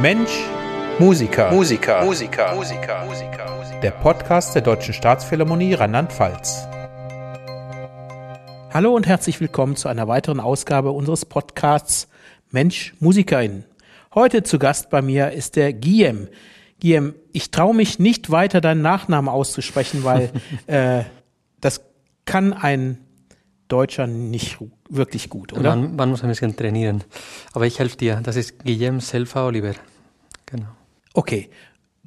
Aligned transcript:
Mensch, 0.00 0.44
Musiker. 0.98 1.50
Musiker. 1.50 2.04
Musiker. 2.04 2.54
Musiker. 2.54 3.06
Musiker. 3.06 3.80
Der 3.82 3.92
Podcast 3.92 4.54
der 4.54 4.60
Deutschen 4.60 4.92
Staatsphilharmonie 4.92 5.72
Rheinland-Pfalz. 5.72 6.68
Hallo 8.74 8.94
und 8.94 9.06
herzlich 9.06 9.40
willkommen 9.40 9.74
zu 9.74 9.88
einer 9.88 10.06
weiteren 10.06 10.38
Ausgabe 10.38 10.90
unseres 10.90 11.24
Podcasts 11.24 12.08
Mensch, 12.50 12.92
Musikerin. 13.00 13.64
Heute 14.14 14.42
zu 14.42 14.58
Gast 14.58 14.90
bei 14.90 15.00
mir 15.00 15.32
ist 15.32 15.56
der 15.56 15.72
Guillem. 15.72 16.28
Guillem, 16.82 17.14
ich 17.32 17.50
traue 17.50 17.74
mich 17.74 17.98
nicht 17.98 18.30
weiter, 18.30 18.60
deinen 18.60 18.82
Nachnamen 18.82 19.30
auszusprechen, 19.30 20.04
weil 20.04 20.30
äh, 20.66 21.04
das 21.62 21.80
kann 22.26 22.52
ein 22.52 22.98
Deutscher 23.68 24.06
nicht 24.06 24.58
wirklich 24.88 25.28
gut, 25.28 25.52
oder? 25.52 25.74
Man, 25.74 25.96
man, 25.96 26.10
muss 26.10 26.22
ein 26.22 26.28
bisschen 26.28 26.56
trainieren. 26.56 27.02
Aber 27.52 27.66
ich 27.66 27.78
helfe 27.78 27.96
dir. 27.96 28.20
Das 28.22 28.36
ist 28.36 28.62
Guillem 28.64 29.00
Selfa 29.00 29.46
Oliver. 29.46 29.74
Genau. 30.46 30.68
Okay. 31.14 31.50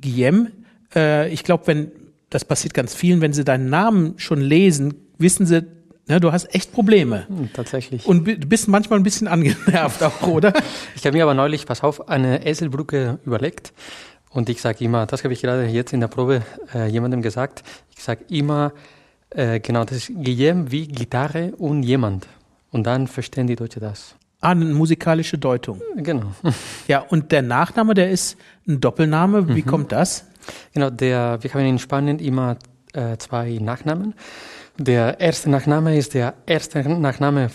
Guillem, 0.02 0.50
äh, 0.96 1.30
ich 1.30 1.44
glaube, 1.44 1.68
wenn, 1.68 1.92
das 2.30 2.46
passiert 2.46 2.74
ganz 2.74 2.96
vielen, 2.96 3.22
wenn 3.22 3.34
sie 3.34 3.44
deinen 3.44 3.70
Namen 3.70 4.14
schon 4.18 4.40
lesen, 4.40 4.94
wissen 5.18 5.46
sie, 5.46 5.66
ne, 6.08 6.20
du 6.20 6.32
hast 6.32 6.54
echt 6.56 6.72
Probleme. 6.72 7.28
Hm, 7.28 7.50
tatsächlich. 7.54 8.06
Und 8.06 8.28
du 8.28 8.38
bist 8.38 8.68
manchmal 8.68 9.00
ein 9.00 9.04
bisschen 9.04 9.28
angenervt 9.28 10.02
auch, 10.04 10.22
oder? 10.28 10.54
ich 10.96 11.06
habe 11.06 11.18
mir 11.18 11.24
aber 11.24 11.34
neulich, 11.34 11.66
pass 11.66 11.84
auf, 11.84 12.08
eine 12.08 12.46
Eselbrücke 12.46 13.20
überlegt. 13.26 13.74
Und 14.30 14.48
ich 14.50 14.62
sage 14.62 14.84
immer, 14.86 15.06
das 15.06 15.24
habe 15.24 15.34
ich 15.34 15.42
gerade 15.42 15.66
jetzt 15.66 15.92
in 15.92 16.02
der 16.02 16.08
Probe 16.08 16.44
äh, 16.74 16.88
jemandem 16.88 17.22
gesagt, 17.22 17.64
ich 17.96 18.04
sage 18.04 18.26
immer, 18.30 18.74
äh, 19.32 19.60
genau, 19.60 19.84
das 19.86 19.98
ist 19.98 20.08
Guillem 20.14 20.72
wie 20.72 20.88
Gitarre 20.88 21.54
und 21.58 21.84
jemand. 21.84 22.28
Und 22.72 22.86
dann 22.86 23.08
verstehen 23.08 23.48
die 23.48 23.56
Deutschen 23.56 23.82
das. 23.82 24.16
Ah, 24.42 24.52
eine 24.52 24.66
musikalische 24.66 25.38
Deutung. 25.38 25.82
Genau. 25.96 26.32
Ja, 26.88 27.00
und 27.00 27.32
der 27.32 27.42
Nachname, 27.42 27.94
der 27.94 28.10
ist 28.10 28.38
ein 28.68 28.80
Doppelname. 28.80 29.50
Wie 29.50 29.62
mhm. 29.62 29.66
kommt 29.66 29.92
das? 29.92 30.26
Genau, 30.74 30.90
der, 30.90 31.40
wir 31.42 31.54
haben 31.54 31.66
in 31.66 31.80
Spanien 31.80 32.20
immer 32.20 32.58
äh, 32.94 33.18
zwei 33.18 33.58
Nachnamen. 33.62 34.16
Der 34.78 35.20
erste 35.20 35.50
Nachname 35.50 35.98
ist 35.98 36.14
der 36.14 36.36
erste 36.46 36.82
Nachname 36.88 37.50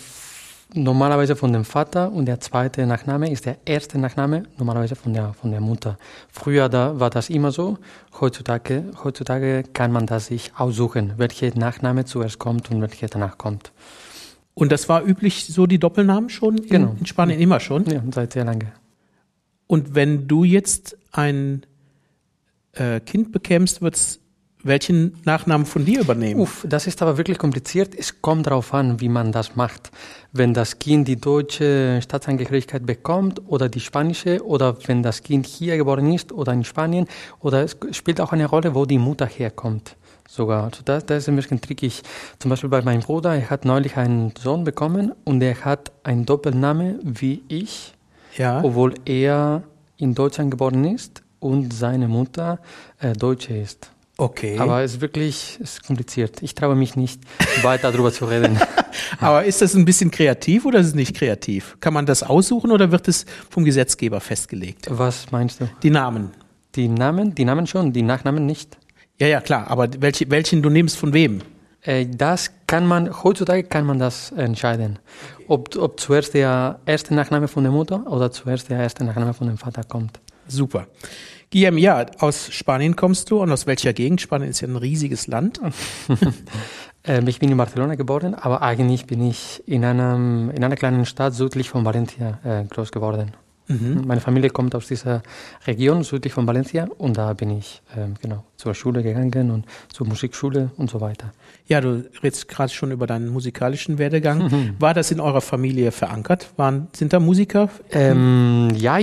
normalerweise 0.73 1.35
von 1.35 1.53
dem 1.53 1.65
Vater 1.65 2.11
und 2.11 2.25
der 2.25 2.39
zweite 2.39 2.85
Nachname 2.85 3.31
ist 3.31 3.45
der 3.45 3.57
erste 3.65 3.97
Nachname 3.97 4.43
normalerweise 4.57 4.95
von 4.95 5.13
der, 5.13 5.33
von 5.33 5.51
der 5.51 5.61
Mutter. 5.61 5.97
Früher 6.29 6.69
da 6.69 6.99
war 6.99 7.09
das 7.09 7.29
immer 7.29 7.51
so. 7.51 7.77
Heutzutage, 8.19 8.83
heutzutage 9.03 9.63
kann 9.73 9.91
man 9.91 10.05
das 10.05 10.27
sich 10.27 10.51
aussuchen, 10.57 11.13
welche 11.17 11.57
Nachname 11.57 12.05
zuerst 12.05 12.39
kommt 12.39 12.71
und 12.71 12.81
welche 12.81 13.07
danach 13.07 13.37
kommt. 13.37 13.71
Und 14.53 14.71
das 14.71 14.87
war 14.87 15.03
üblich 15.03 15.45
so 15.45 15.67
die 15.67 15.79
Doppelnamen 15.79 16.29
schon 16.29 16.57
in, 16.57 16.69
genau. 16.69 16.95
in 16.99 17.05
Spanien 17.05 17.39
immer 17.39 17.59
schon? 17.59 17.85
Ja, 17.85 18.01
seit 18.11 18.33
sehr 18.33 18.45
lange. 18.45 18.71
Und 19.67 19.95
wenn 19.95 20.27
du 20.27 20.43
jetzt 20.43 20.97
ein 21.11 21.65
äh, 22.73 22.99
Kind 23.01 23.31
bekämst, 23.31 23.81
wird 23.81 23.95
es 23.95 24.19
welchen 24.65 25.13
Nachnamen 25.25 25.65
von 25.65 25.85
dir 25.85 26.01
übernehmen? 26.01 26.41
Uff, 26.41 26.65
das 26.67 26.87
ist 26.87 27.01
aber 27.03 27.17
wirklich 27.17 27.37
kompliziert. 27.37 27.93
Es 27.95 28.21
kommt 28.21 28.47
darauf 28.47 28.73
an, 28.73 28.99
wie 28.99 29.09
man 29.09 29.31
das 29.31 29.55
macht. 29.55 29.91
Wenn 30.31 30.55
das 30.55 30.79
Kind 30.79 31.07
die 31.07 31.17
deutsche 31.17 31.99
Staatsangehörigkeit 32.01 32.83
bekommt 32.83 33.41
oder 33.47 33.69
die 33.69 33.79
spanische 33.79 34.43
oder 34.43 34.75
wenn 34.87 35.03
das 35.03 35.21
Kind 35.21 35.45
hier 35.45 35.77
geboren 35.77 36.11
ist 36.11 36.31
oder 36.31 36.51
in 36.51 36.63
Spanien 36.63 37.07
oder 37.39 37.63
es 37.63 37.77
spielt 37.91 38.19
auch 38.19 38.33
eine 38.33 38.47
Rolle, 38.47 38.73
wo 38.73 38.85
die 38.85 38.97
Mutter 38.97 39.27
herkommt. 39.27 39.95
Sogar. 40.27 40.63
Also 40.63 40.81
das, 40.83 41.05
das 41.05 41.19
ist 41.19 41.29
ein 41.29 41.35
bisschen 41.35 41.61
trickig. 41.61 42.01
Zum 42.39 42.49
Beispiel 42.49 42.69
bei 42.69 42.81
meinem 42.81 43.01
Bruder, 43.01 43.35
er 43.35 43.51
hat 43.51 43.65
neulich 43.65 43.95
einen 43.97 44.33
Sohn 44.35 44.63
bekommen 44.63 45.13
und 45.25 45.43
er 45.43 45.63
hat 45.63 45.91
einen 46.03 46.25
Doppelname 46.25 46.97
wie 47.03 47.43
ich, 47.47 47.93
ja. 48.35 48.63
obwohl 48.63 48.95
er 49.05 49.61
in 49.97 50.15
Deutschland 50.15 50.49
geboren 50.49 50.83
ist 50.85 51.21
und 51.39 51.71
seine 51.71 52.07
Mutter 52.07 52.57
äh, 52.99 53.13
Deutsche 53.13 53.55
ist. 53.55 53.91
Okay. 54.17 54.57
Aber 54.59 54.81
es 54.81 54.93
ist 54.93 55.01
wirklich 55.01 55.59
es 55.61 55.73
ist 55.73 55.83
kompliziert. 55.83 56.41
Ich 56.41 56.55
traue 56.55 56.75
mich 56.75 56.95
nicht, 56.95 57.21
weiter 57.63 57.91
darüber 57.91 58.11
zu 58.11 58.25
reden. 58.25 58.59
Aber 59.19 59.43
ist 59.43 59.61
das 59.61 59.75
ein 59.75 59.85
bisschen 59.85 60.11
kreativ 60.11 60.65
oder 60.65 60.79
ist 60.79 60.87
es 60.87 60.95
nicht 60.95 61.15
kreativ? 61.15 61.77
Kann 61.81 61.93
man 61.93 62.05
das 62.05 62.23
aussuchen 62.23 62.71
oder 62.71 62.91
wird 62.91 63.07
es 63.07 63.25
vom 63.49 63.65
Gesetzgeber 63.65 64.21
festgelegt? 64.21 64.87
Was 64.89 65.31
meinst 65.31 65.59
du? 65.61 65.69
Die 65.83 65.89
Namen. 65.89 66.31
Die 66.75 66.87
Namen, 66.87 67.35
die 67.35 67.45
Namen 67.45 67.67
schon, 67.67 67.93
die 67.93 68.01
Nachnamen 68.01 68.45
nicht. 68.45 68.77
Ja, 69.19 69.27
ja, 69.27 69.41
klar. 69.41 69.67
Aber 69.69 69.87
welche, 69.99 70.29
welchen 70.29 70.61
du 70.61 70.69
nimmst 70.69 70.97
von 70.97 71.13
wem? 71.13 71.41
Äh, 71.81 72.05
das 72.07 72.51
kann 72.67 72.85
man, 72.87 73.23
heutzutage 73.23 73.63
kann 73.63 73.85
man 73.85 73.99
das 73.99 74.31
entscheiden. 74.31 74.99
Ob, 75.47 75.75
ob 75.77 75.99
zuerst 75.99 76.33
der 76.33 76.79
erste 76.85 77.13
Nachname 77.13 77.47
von 77.47 77.63
der 77.63 77.71
Mutter 77.71 78.05
oder 78.07 78.31
zuerst 78.31 78.69
der 78.69 78.79
erste 78.79 79.03
Nachname 79.03 79.33
von 79.33 79.47
dem 79.47 79.57
Vater 79.57 79.83
kommt. 79.83 80.19
Super. 80.47 80.87
Guillaume, 81.51 81.79
ja, 81.79 82.05
aus 82.19 82.49
Spanien 82.51 82.95
kommst 82.95 83.31
du 83.31 83.41
und 83.41 83.51
aus 83.51 83.67
welcher 83.67 83.93
Gegend? 83.93 84.21
Spanien 84.21 84.49
ist 84.49 84.61
ja 84.61 84.67
ein 84.67 84.75
riesiges 84.75 85.27
Land. 85.27 85.61
ähm, 87.03 87.27
ich 87.27 87.39
bin 87.39 87.51
in 87.51 87.57
Barcelona 87.57 87.95
geboren, 87.95 88.33
aber 88.33 88.61
eigentlich 88.61 89.05
bin 89.05 89.27
ich 89.27 89.63
in, 89.65 89.85
einem, 89.85 90.49
in 90.49 90.63
einer 90.63 90.75
kleinen 90.75 91.05
Stadt 91.05 91.33
südlich 91.33 91.69
von 91.69 91.85
Valencia 91.85 92.39
äh, 92.43 92.65
groß 92.65 92.91
geworden. 92.91 93.31
Mhm. 93.67 94.03
Meine 94.05 94.21
Familie 94.21 94.49
kommt 94.49 94.75
aus 94.75 94.87
dieser 94.87 95.23
Region 95.65 96.03
südlich 96.03 96.33
von 96.33 96.45
Valencia 96.45 96.87
und 96.97 97.17
da 97.17 97.33
bin 97.33 97.49
ich 97.49 97.81
ähm, 97.97 98.13
genau 98.21 98.43
zur 98.57 98.75
Schule 98.75 99.01
gegangen 99.01 99.49
und 99.49 99.65
zur 99.91 100.07
Musikschule 100.07 100.69
und 100.77 100.89
so 100.89 101.01
weiter. 101.01 101.31
Ja, 101.67 101.81
du 101.81 102.05
redest 102.21 102.47
gerade 102.47 102.71
schon 102.71 102.91
über 102.91 103.07
deinen 103.07 103.29
musikalischen 103.29 103.97
Werdegang. 103.97 104.51
Mhm. 104.51 104.75
War 104.79 104.93
das 104.93 105.11
in 105.11 105.19
eurer 105.19 105.41
Familie 105.41 105.91
verankert? 105.91 106.49
Waren, 106.57 106.87
sind 106.93 107.11
da 107.11 107.19
Musiker? 107.19 107.69
Ähm, 107.91 108.69
ja, 108.75 108.99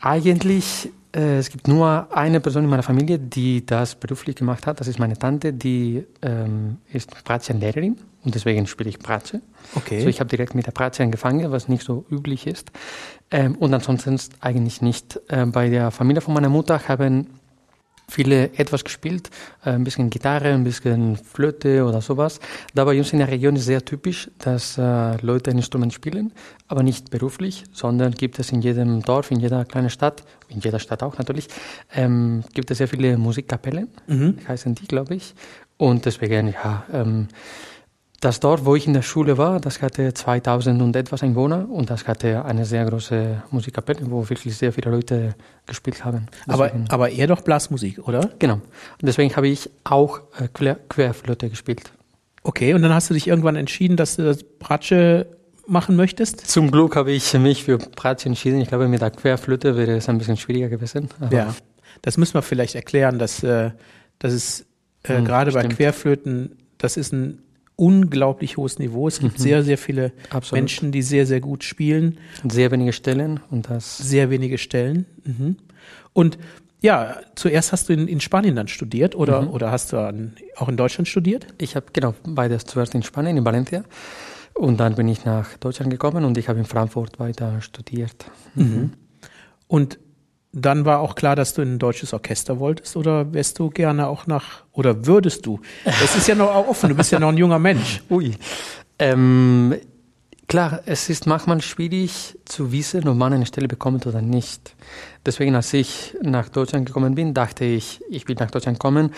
eigentlich 0.00 0.86
äh, 0.86 0.90
es 1.18 1.50
gibt 1.50 1.66
nur 1.66 2.08
eine 2.14 2.40
Person 2.40 2.64
in 2.64 2.70
meiner 2.70 2.82
Familie, 2.82 3.18
die 3.18 3.64
das 3.66 3.94
beruflich 3.94 4.36
gemacht 4.36 4.66
hat. 4.66 4.78
Das 4.80 4.86
ist 4.86 4.98
meine 4.98 5.18
Tante, 5.18 5.52
die 5.52 6.04
ähm, 6.22 6.78
ist 6.92 7.10
Bratsche-Lehrerin 7.24 7.96
und 8.24 8.34
deswegen 8.34 8.66
spiele 8.66 8.90
ich 8.90 8.98
Bratsche. 8.98 9.40
Okay. 9.74 10.00
So, 10.00 10.08
ich 10.08 10.20
habe 10.20 10.28
direkt 10.28 10.54
mit 10.54 10.66
der 10.66 10.72
Bratsche 10.72 11.02
angefangen, 11.02 11.50
was 11.50 11.68
nicht 11.68 11.82
so 11.82 12.04
üblich 12.10 12.46
ist. 12.46 12.70
Ähm, 13.30 13.56
und 13.56 13.74
ansonsten 13.74 14.18
eigentlich 14.40 14.80
nicht. 14.80 15.20
Äh, 15.28 15.46
bei 15.46 15.68
der 15.68 15.90
Familie 15.90 16.20
von 16.20 16.34
meiner 16.34 16.48
Mutter 16.48 16.80
haben 16.88 17.26
viele 18.08 18.52
etwas 18.54 18.84
gespielt, 18.84 19.30
äh, 19.64 19.70
ein 19.70 19.84
bisschen 19.84 20.10
Gitarre, 20.10 20.48
ein 20.48 20.64
bisschen 20.64 21.16
Flöte 21.16 21.84
oder 21.84 22.00
sowas. 22.00 22.40
Da 22.74 22.84
bei 22.84 22.98
uns 22.98 23.12
in 23.12 23.18
der 23.18 23.28
Region 23.28 23.56
ist 23.56 23.66
sehr 23.66 23.84
typisch, 23.84 24.30
dass 24.38 24.78
äh, 24.78 25.16
Leute 25.20 25.50
ein 25.50 25.58
Instrument 25.58 25.92
spielen, 25.92 26.32
aber 26.66 26.82
nicht 26.82 27.10
beruflich, 27.10 27.64
sondern 27.72 28.12
gibt 28.12 28.38
es 28.38 28.50
in 28.50 28.62
jedem 28.62 29.02
Dorf, 29.02 29.30
in 29.30 29.40
jeder 29.40 29.64
kleinen 29.64 29.90
Stadt, 29.90 30.24
in 30.48 30.60
jeder 30.60 30.78
Stadt 30.78 31.02
auch 31.02 31.18
natürlich, 31.18 31.48
ähm, 31.94 32.42
gibt 32.54 32.70
es 32.70 32.78
sehr 32.78 32.88
viele 32.88 33.18
Musikkapellen, 33.18 33.88
mhm. 34.06 34.38
heißen 34.48 34.74
die, 34.74 34.86
glaube 34.86 35.14
ich. 35.14 35.34
Und 35.76 36.06
deswegen, 36.06 36.48
ja, 36.48 36.84
ähm, 36.92 37.28
das 38.20 38.40
Dorf, 38.40 38.64
wo 38.64 38.74
ich 38.74 38.86
in 38.86 38.94
der 38.94 39.02
Schule 39.02 39.38
war, 39.38 39.60
das 39.60 39.80
hatte 39.80 40.12
2000 40.12 40.82
und 40.82 40.96
etwas 40.96 41.22
Einwohner 41.22 41.68
und 41.70 41.88
das 41.88 42.08
hatte 42.08 42.44
eine 42.44 42.64
sehr 42.64 42.84
große 42.84 43.44
Musikkapelle, 43.50 44.00
wo 44.10 44.28
wirklich 44.28 44.56
sehr 44.56 44.72
viele 44.72 44.90
Leute 44.90 45.36
gespielt 45.66 46.04
haben. 46.04 46.26
aber, 46.48 46.72
aber 46.88 47.10
eher 47.10 47.28
doch 47.28 47.42
Blasmusik, 47.42 48.06
oder? 48.08 48.30
Genau. 48.40 48.54
Und 48.54 48.62
deswegen 49.02 49.34
habe 49.36 49.46
ich 49.46 49.70
auch 49.84 50.20
äh, 50.38 50.48
Quer 50.52 50.76
Querflöte 50.88 51.48
gespielt. 51.48 51.92
Okay, 52.42 52.74
und 52.74 52.82
dann 52.82 52.92
hast 52.92 53.08
du 53.10 53.14
dich 53.14 53.28
irgendwann 53.28 53.56
entschieden, 53.56 53.96
dass 53.96 54.16
du 54.16 54.24
das 54.24 54.42
Bratsche 54.42 55.26
machen 55.68 55.94
möchtest? 55.94 56.40
Zum 56.46 56.70
Glück 56.70 56.96
habe 56.96 57.12
ich 57.12 57.32
mich 57.34 57.64
für 57.64 57.78
Bratsche 57.78 58.28
entschieden. 58.28 58.60
Ich 58.60 58.68
glaube, 58.68 58.88
mit 58.88 59.00
der 59.00 59.10
Querflöte 59.10 59.76
wäre 59.76 59.96
es 59.96 60.08
ein 60.08 60.18
bisschen 60.18 60.36
schwieriger 60.36 60.68
gewesen. 60.68 61.08
ja, 61.30 61.54
das 62.02 62.16
müssen 62.16 62.34
wir 62.34 62.42
vielleicht 62.42 62.74
erklären, 62.74 63.18
dass, 63.18 63.42
äh, 63.44 63.70
dass 64.18 64.32
es 64.32 64.66
äh, 65.04 65.18
hm, 65.18 65.24
gerade 65.24 65.52
bei 65.52 65.62
Querflöten, 65.64 66.56
das 66.78 66.96
ist 66.96 67.12
ein 67.12 67.42
unglaublich 67.78 68.56
hohes 68.56 68.80
Niveau. 68.80 69.06
Es 69.06 69.20
gibt 69.20 69.38
mhm. 69.38 69.42
sehr, 69.42 69.62
sehr 69.62 69.78
viele 69.78 70.12
Absolut. 70.30 70.60
Menschen, 70.60 70.90
die 70.90 71.00
sehr, 71.00 71.26
sehr 71.26 71.40
gut 71.40 71.62
spielen. 71.62 72.18
Sehr 72.46 72.72
wenige 72.72 72.92
Stellen 72.92 73.40
und 73.50 73.70
das. 73.70 73.96
Sehr 73.96 74.30
wenige 74.30 74.58
Stellen. 74.58 75.06
Mhm. 75.24 75.56
Und 76.12 76.38
ja, 76.80 77.20
zuerst 77.36 77.72
hast 77.72 77.88
du 77.88 77.92
in, 77.92 78.08
in 78.08 78.20
Spanien 78.20 78.56
dann 78.56 78.66
studiert 78.66 79.14
oder, 79.14 79.42
mhm. 79.42 79.48
oder 79.50 79.70
hast 79.70 79.92
du 79.92 79.98
an, 79.98 80.34
auch 80.56 80.68
in 80.68 80.76
Deutschland 80.76 81.06
studiert? 81.06 81.46
Ich 81.58 81.76
habe 81.76 81.86
genau 81.92 82.14
beides 82.24 82.64
zuerst 82.64 82.94
in 82.96 83.04
Spanien, 83.04 83.36
in 83.36 83.44
Valencia. 83.44 83.84
Und 84.54 84.80
dann 84.80 84.96
bin 84.96 85.06
ich 85.06 85.24
nach 85.24 85.56
Deutschland 85.58 85.90
gekommen 85.90 86.24
und 86.24 86.36
ich 86.36 86.48
habe 86.48 86.58
in 86.58 86.64
Frankfurt 86.64 87.20
weiter 87.20 87.60
studiert. 87.60 88.24
Mhm. 88.56 88.92
Und 89.68 90.00
dann 90.52 90.84
war 90.84 91.00
auch 91.00 91.14
klar, 91.14 91.36
dass 91.36 91.54
du 91.54 91.62
in 91.62 91.74
ein 91.74 91.78
deutsches 91.78 92.12
Orchester 92.12 92.58
wolltest 92.58 92.96
oder 92.96 93.32
wärst 93.32 93.58
du 93.58 93.70
gerne 93.70 94.08
auch 94.08 94.26
nach, 94.26 94.64
oder 94.72 95.06
würdest 95.06 95.44
du? 95.46 95.60
Es 95.84 96.16
ist 96.16 96.26
ja 96.28 96.34
noch 96.34 96.48
offen, 96.48 96.88
du 96.88 96.94
bist 96.94 97.12
ja 97.12 97.20
noch 97.20 97.28
ein 97.28 97.36
junger 97.36 97.58
Mensch. 97.58 98.02
Ui. 98.10 98.34
Ähm, 98.98 99.74
klar, 100.46 100.80
es 100.86 101.10
ist 101.10 101.26
manchmal 101.26 101.60
schwierig 101.60 102.38
zu 102.46 102.72
wissen, 102.72 103.06
ob 103.06 103.16
man 103.16 103.32
eine 103.32 103.46
Stelle 103.46 103.68
bekommt 103.68 104.06
oder 104.06 104.22
nicht. 104.22 104.74
Deswegen, 105.26 105.54
als 105.54 105.72
ich 105.74 106.16
nach 106.22 106.48
Deutschland 106.48 106.86
gekommen 106.86 107.14
bin, 107.14 107.34
dachte 107.34 107.64
ich, 107.64 108.00
ich 108.08 108.26
will 108.26 108.36
nach 108.38 108.50
Deutschland 108.50 108.78
kommen, 108.78 109.12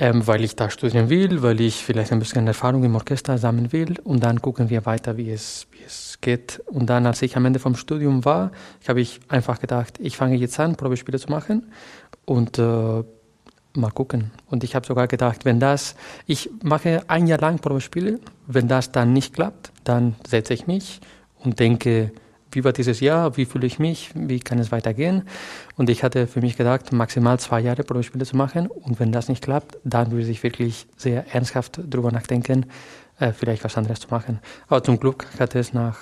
ähm, 0.00 0.26
weil 0.26 0.42
ich 0.42 0.56
da 0.56 0.70
studieren 0.70 1.10
will, 1.10 1.42
weil 1.42 1.60
ich 1.60 1.84
vielleicht 1.84 2.10
ein 2.10 2.18
bisschen 2.18 2.46
Erfahrung 2.46 2.82
im 2.84 2.94
Orchester 2.94 3.36
sammeln 3.36 3.70
will 3.70 4.00
und 4.02 4.24
dann 4.24 4.40
gucken 4.40 4.70
wir 4.70 4.86
weiter, 4.86 5.18
wie 5.18 5.30
es, 5.30 5.66
wie 5.72 5.84
es 5.84 6.18
geht. 6.22 6.62
Und 6.66 6.86
dann, 6.88 7.04
als 7.04 7.20
ich 7.20 7.36
am 7.36 7.44
Ende 7.44 7.58
vom 7.58 7.76
Studium 7.76 8.24
war, 8.24 8.50
habe 8.88 9.02
ich 9.02 9.20
einfach 9.28 9.60
gedacht, 9.60 9.98
ich 10.00 10.16
fange 10.16 10.36
jetzt 10.36 10.58
an, 10.58 10.74
Probespiele 10.74 11.18
zu 11.18 11.30
machen 11.30 11.70
und 12.24 12.58
äh, 12.58 12.62
mal 13.74 13.90
gucken. 13.92 14.30
Und 14.46 14.64
ich 14.64 14.74
habe 14.74 14.86
sogar 14.86 15.06
gedacht, 15.06 15.44
wenn 15.44 15.60
das, 15.60 15.96
ich 16.26 16.48
mache 16.62 17.02
ein 17.08 17.26
Jahr 17.26 17.38
lang 17.38 17.58
Probespiele, 17.58 18.20
wenn 18.46 18.68
das 18.68 18.92
dann 18.92 19.12
nicht 19.12 19.34
klappt, 19.34 19.70
dann 19.84 20.16
setze 20.26 20.54
ich 20.54 20.66
mich 20.66 21.00
und 21.40 21.60
denke, 21.60 22.10
wie 22.52 22.64
war 22.64 22.72
dieses 22.72 23.00
Jahr, 23.00 23.36
wie 23.36 23.44
fühle 23.44 23.66
ich 23.66 23.78
mich, 23.78 24.10
wie 24.14 24.40
kann 24.40 24.58
es 24.58 24.72
weitergehen. 24.72 25.22
Und 25.76 25.90
ich 25.90 26.02
hatte 26.02 26.26
für 26.26 26.40
mich 26.40 26.56
gedacht, 26.56 26.92
maximal 26.92 27.38
zwei 27.38 27.60
Jahre 27.60 27.84
Probespiele 27.84 28.24
zu 28.24 28.36
machen. 28.36 28.66
Und 28.68 29.00
wenn 29.00 29.12
das 29.12 29.28
nicht 29.28 29.42
klappt, 29.42 29.78
dann 29.84 30.10
würde 30.10 30.28
ich 30.28 30.42
wirklich 30.42 30.86
sehr 30.96 31.32
ernsthaft 31.32 31.80
darüber 31.84 32.10
nachdenken, 32.12 32.66
äh, 33.18 33.32
vielleicht 33.32 33.64
was 33.64 33.76
anderes 33.76 34.00
zu 34.00 34.08
machen. 34.10 34.40
Aber 34.68 34.82
zum 34.82 34.98
Glück 34.98 35.26
hat 35.38 35.54
es 35.54 35.72
nach 35.72 35.98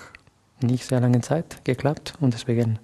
nicht 0.60 0.84
sehr 0.84 1.00
langer 1.00 1.22
Zeit 1.22 1.64
geklappt 1.64 2.14
und 2.20 2.34
deswegen 2.34 2.78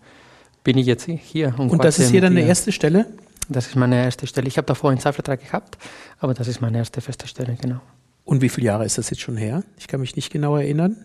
bin 0.62 0.78
ich 0.78 0.86
jetzt 0.86 1.06
hier. 1.06 1.54
Und, 1.58 1.70
und 1.70 1.84
das 1.84 1.98
ist 1.98 2.10
hier 2.10 2.20
dann 2.20 2.34
die 2.36 2.42
erste 2.42 2.72
Stelle? 2.72 3.06
Das 3.48 3.66
ist 3.66 3.76
meine 3.76 4.02
erste 4.02 4.26
Stelle. 4.26 4.48
Ich 4.48 4.56
habe 4.56 4.66
davor 4.66 4.90
einen 4.90 5.00
Zeitvertrag 5.00 5.40
gehabt, 5.40 5.76
aber 6.18 6.34
das 6.34 6.48
ist 6.48 6.60
meine 6.60 6.78
erste 6.78 7.00
feste 7.00 7.28
Stelle, 7.28 7.56
genau. 7.60 7.80
Und 8.24 8.40
wie 8.40 8.48
viele 8.48 8.68
Jahre 8.68 8.86
ist 8.86 8.96
das 8.96 9.10
jetzt 9.10 9.20
schon 9.20 9.36
her? 9.36 9.62
Ich 9.76 9.86
kann 9.86 10.00
mich 10.00 10.16
nicht 10.16 10.32
genau 10.32 10.56
erinnern. 10.56 10.96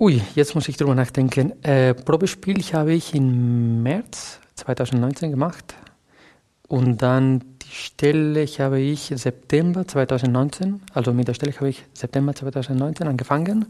Ui, 0.00 0.22
jetzt 0.36 0.54
muss 0.54 0.68
ich 0.68 0.76
drüber 0.76 0.94
nachdenken. 0.94 1.60
Äh, 1.64 1.92
Probespiel 1.92 2.62
habe 2.72 2.92
ich 2.94 3.16
im 3.16 3.82
März 3.82 4.38
2019 4.54 5.32
gemacht 5.32 5.74
und 6.68 7.02
dann 7.02 7.42
die 7.62 7.74
Stelle 7.74 8.46
habe 8.46 8.78
ich 8.78 9.12
September 9.12 9.88
2019, 9.88 10.82
also 10.94 11.12
mit 11.12 11.26
der 11.26 11.34
Stelle 11.34 11.52
habe 11.56 11.70
ich 11.70 11.82
September 11.94 12.32
2019 12.32 13.08
angefangen 13.08 13.66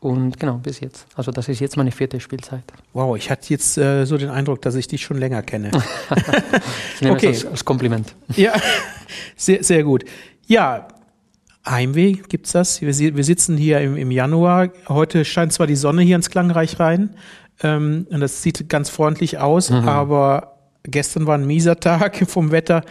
und 0.00 0.40
genau, 0.40 0.54
bis 0.54 0.80
jetzt. 0.80 1.06
Also 1.14 1.30
das 1.30 1.48
ist 1.48 1.60
jetzt 1.60 1.76
meine 1.76 1.92
vierte 1.92 2.18
Spielzeit. 2.18 2.64
Wow, 2.92 3.16
ich 3.16 3.30
hatte 3.30 3.50
jetzt 3.50 3.78
äh, 3.78 4.04
so 4.04 4.18
den 4.18 4.30
Eindruck, 4.30 4.62
dass 4.62 4.74
ich 4.74 4.88
dich 4.88 5.02
schon 5.02 5.18
länger 5.18 5.44
kenne. 5.44 5.70
ich 6.96 7.02
nehme 7.02 7.14
okay. 7.14 7.28
es 7.28 7.44
als, 7.44 7.52
als 7.52 7.64
Kompliment. 7.64 8.16
Ja, 8.34 8.52
sehr, 9.36 9.62
sehr 9.62 9.84
gut. 9.84 10.04
Ja, 10.44 10.88
Heimweh 11.66 12.14
gibt's 12.28 12.52
das? 12.52 12.80
Wir, 12.80 13.16
wir 13.16 13.24
sitzen 13.24 13.56
hier 13.56 13.80
im, 13.80 13.96
im, 13.96 14.10
Januar. 14.10 14.70
Heute 14.88 15.24
scheint 15.24 15.52
zwar 15.52 15.66
die 15.66 15.76
Sonne 15.76 16.02
hier 16.02 16.16
ins 16.16 16.30
Klangreich 16.30 16.80
rein 16.80 17.14
ähm, 17.62 18.06
und 18.10 18.20
das 18.20 18.42
sieht 18.42 18.68
ganz 18.68 18.90
freundlich 18.90 19.38
aus, 19.38 19.70
mhm. 19.70 19.88
aber 19.88 20.58
gestern 20.82 21.26
war 21.26 21.36
ein 21.36 21.46
mieser 21.46 21.78
Tag 21.78 22.16
vom 22.28 22.50
Wetter. 22.50 22.82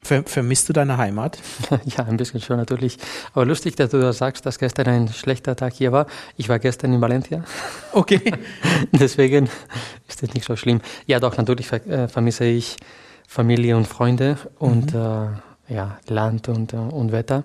Ver 0.00 0.22
vermisst 0.24 0.68
du 0.68 0.72
deine 0.72 0.96
Heimat? 0.96 1.38
Ja, 1.96 2.04
ein 2.04 2.16
bisschen 2.16 2.40
schon 2.40 2.56
natürlich. 2.56 2.98
Aber 3.34 3.44
lustig, 3.44 3.76
dass 3.76 3.90
du 3.90 4.00
das 4.00 4.18
sagst, 4.18 4.46
dass 4.46 4.58
gestern 4.58 4.86
ein 4.86 5.08
schlechter 5.08 5.56
Tag 5.56 5.74
hier 5.74 5.90
war. 5.90 6.06
Ich 6.36 6.48
war 6.48 6.58
gestern 6.58 6.92
in 6.92 7.00
Valencia. 7.00 7.44
Okay. 7.92 8.32
Deswegen 8.92 9.48
ist 10.06 10.22
das 10.22 10.34
nicht 10.34 10.46
so 10.46 10.54
schlimm. 10.56 10.80
Ja, 11.06 11.18
doch, 11.20 11.36
natürlich 11.36 11.66
ver 11.66 11.84
äh, 11.86 12.06
vermisse 12.06 12.44
ich 12.44 12.76
Familie 13.26 13.76
und 13.76 13.86
Freunde 13.88 14.38
und 14.58 14.94
mhm. 14.94 15.00
äh, 15.00 15.47
ja, 15.68 15.98
Land 16.08 16.48
und, 16.48 16.72
äh, 16.72 16.76
und 16.76 17.12
Wetter. 17.12 17.44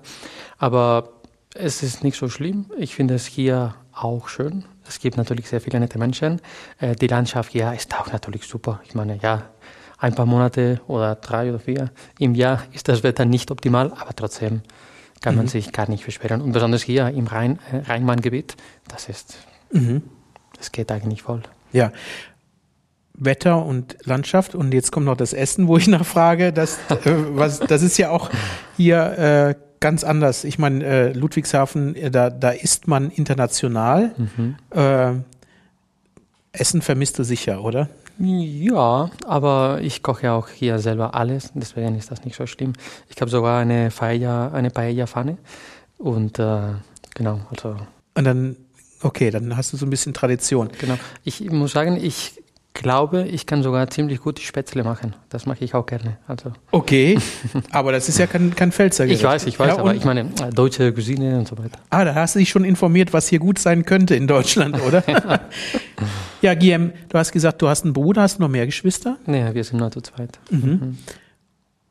Aber 0.57 1.09
es 1.53 1.83
ist 1.83 2.03
nicht 2.03 2.17
so 2.17 2.29
schlimm. 2.29 2.65
Ich 2.77 2.95
finde 2.95 3.15
es 3.15 3.25
hier 3.25 3.75
auch 3.93 4.27
schön. 4.27 4.65
Es 4.87 4.99
gibt 4.99 5.17
natürlich 5.17 5.47
sehr 5.47 5.61
viele 5.61 5.79
nette 5.79 5.99
Menschen. 5.99 6.41
Äh, 6.79 6.95
die 6.95 7.07
Landschaft 7.07 7.51
hier 7.51 7.73
ist 7.73 7.97
auch 7.99 8.11
natürlich 8.11 8.45
super. 8.45 8.81
Ich 8.85 8.95
meine, 8.95 9.17
ja, 9.21 9.49
ein 9.97 10.15
paar 10.15 10.25
Monate 10.25 10.81
oder 10.87 11.15
drei 11.15 11.49
oder 11.49 11.59
vier 11.59 11.91
im 12.19 12.35
Jahr 12.35 12.63
ist 12.73 12.89
das 12.89 13.03
Wetter 13.03 13.25
nicht 13.25 13.51
optimal, 13.51 13.93
aber 13.93 14.13
trotzdem 14.15 14.61
kann 15.21 15.35
man 15.35 15.45
mhm. 15.45 15.49
sich 15.49 15.71
gar 15.71 15.89
nicht 15.89 16.05
beschweren. 16.05 16.41
Und 16.41 16.51
besonders 16.51 16.83
hier 16.83 17.07
im 17.07 17.27
Rhein, 17.27 17.59
äh, 17.71 17.77
Rheinmain-Gebiet, 17.77 18.57
das 18.89 19.07
ist, 19.07 19.37
mhm. 19.71 20.03
das 20.57 20.71
geht 20.71 20.91
eigentlich 20.91 21.21
voll. 21.21 21.41
Ja, 21.71 21.91
Wetter 23.15 23.65
und 23.65 23.97
Landschaft 24.05 24.55
und 24.55 24.73
jetzt 24.73 24.91
kommt 24.91 25.05
noch 25.05 25.17
das 25.17 25.33
Essen, 25.33 25.67
wo 25.67 25.77
ich 25.77 25.87
nachfrage. 25.89 26.53
Das, 26.53 26.77
äh, 26.89 27.13
was, 27.33 27.59
das 27.59 27.81
ist 27.81 27.97
ja 27.97 28.09
auch 28.09 28.29
hier 28.77 29.17
äh, 29.17 29.55
ganz 29.79 30.03
anders. 30.03 30.43
Ich 30.43 30.57
meine, 30.57 30.83
äh, 30.83 31.13
Ludwigshafen, 31.13 31.95
äh, 31.95 32.09
da, 32.09 32.29
da 32.29 32.51
isst 32.51 32.87
man 32.87 33.11
international. 33.11 34.15
Mhm. 34.17 34.55
Äh, 34.71 35.13
Essen 36.53 36.81
vermisst 36.81 37.19
du 37.19 37.23
sicher, 37.23 37.63
oder? 37.63 37.89
Ja, 38.19 39.09
aber 39.25 39.79
ich 39.81 40.03
koche 40.03 40.27
ja 40.27 40.35
auch 40.35 40.47
hier 40.47 40.77
selber 40.77 41.15
alles, 41.15 41.51
deswegen 41.55 41.97
ist 41.97 42.11
das 42.11 42.23
nicht 42.23 42.35
so 42.35 42.45
schlimm. 42.45 42.73
Ich 43.09 43.19
habe 43.19 43.31
sogar 43.31 43.59
eine 43.59 43.89
Paella, 43.89 44.51
eine 44.51 44.69
Paella-Pfanne 44.69 45.37
und 45.97 46.37
äh, 46.37 46.59
genau, 47.15 47.39
also. 47.49 47.75
Und 48.13 48.23
dann, 48.23 48.55
okay, 49.01 49.31
dann 49.31 49.57
hast 49.57 49.73
du 49.73 49.77
so 49.77 49.87
ein 49.87 49.89
bisschen 49.89 50.13
Tradition. 50.13 50.69
Genau. 50.79 50.95
Ich 51.23 51.49
muss 51.49 51.71
sagen, 51.71 51.97
ich 51.99 52.42
glaube, 52.73 53.23
ich 53.23 53.45
kann 53.45 53.63
sogar 53.63 53.89
ziemlich 53.89 54.19
gut 54.19 54.39
die 54.39 54.43
Spätzle 54.43 54.83
machen. 54.83 55.15
Das 55.29 55.45
mache 55.45 55.63
ich 55.63 55.73
auch 55.75 55.85
gerne. 55.85 56.17
Also. 56.27 56.53
Okay, 56.71 57.17
aber 57.71 57.91
das 57.91 58.09
ist 58.09 58.17
ja 58.17 58.27
kein, 58.27 58.55
kein 58.55 58.71
Pfälzer 58.71 59.05
Ich 59.05 59.23
weiß, 59.23 59.45
ich 59.45 59.59
weiß, 59.59 59.75
ja, 59.75 59.77
aber 59.77 59.95
ich 59.95 60.05
meine, 60.05 60.21
äh, 60.21 60.49
deutsche 60.53 60.91
Cuisine 60.93 61.37
und 61.37 61.47
so 61.47 61.57
weiter. 61.57 61.79
Ah, 61.89 62.03
da 62.03 62.15
hast 62.15 62.35
du 62.35 62.39
dich 62.39 62.49
schon 62.49 62.65
informiert, 62.65 63.13
was 63.13 63.27
hier 63.27 63.39
gut 63.39 63.59
sein 63.59 63.85
könnte 63.85 64.15
in 64.15 64.27
Deutschland, 64.27 64.81
oder? 64.81 65.03
ja, 66.41 66.53
Guillaume, 66.55 66.93
du 67.09 67.17
hast 67.17 67.31
gesagt, 67.31 67.61
du 67.61 67.67
hast 67.67 67.83
einen 67.83 67.93
Bruder, 67.93 68.23
hast 68.23 68.37
du 68.37 68.41
noch 68.41 68.49
mehr 68.49 68.65
Geschwister? 68.65 69.17
Nee, 69.25 69.53
wir 69.53 69.63
sind 69.63 69.79
nur 69.79 69.91
zu 69.91 70.01
zweit. 70.01 70.39
Mhm. 70.49 70.69
Mhm. 70.69 70.97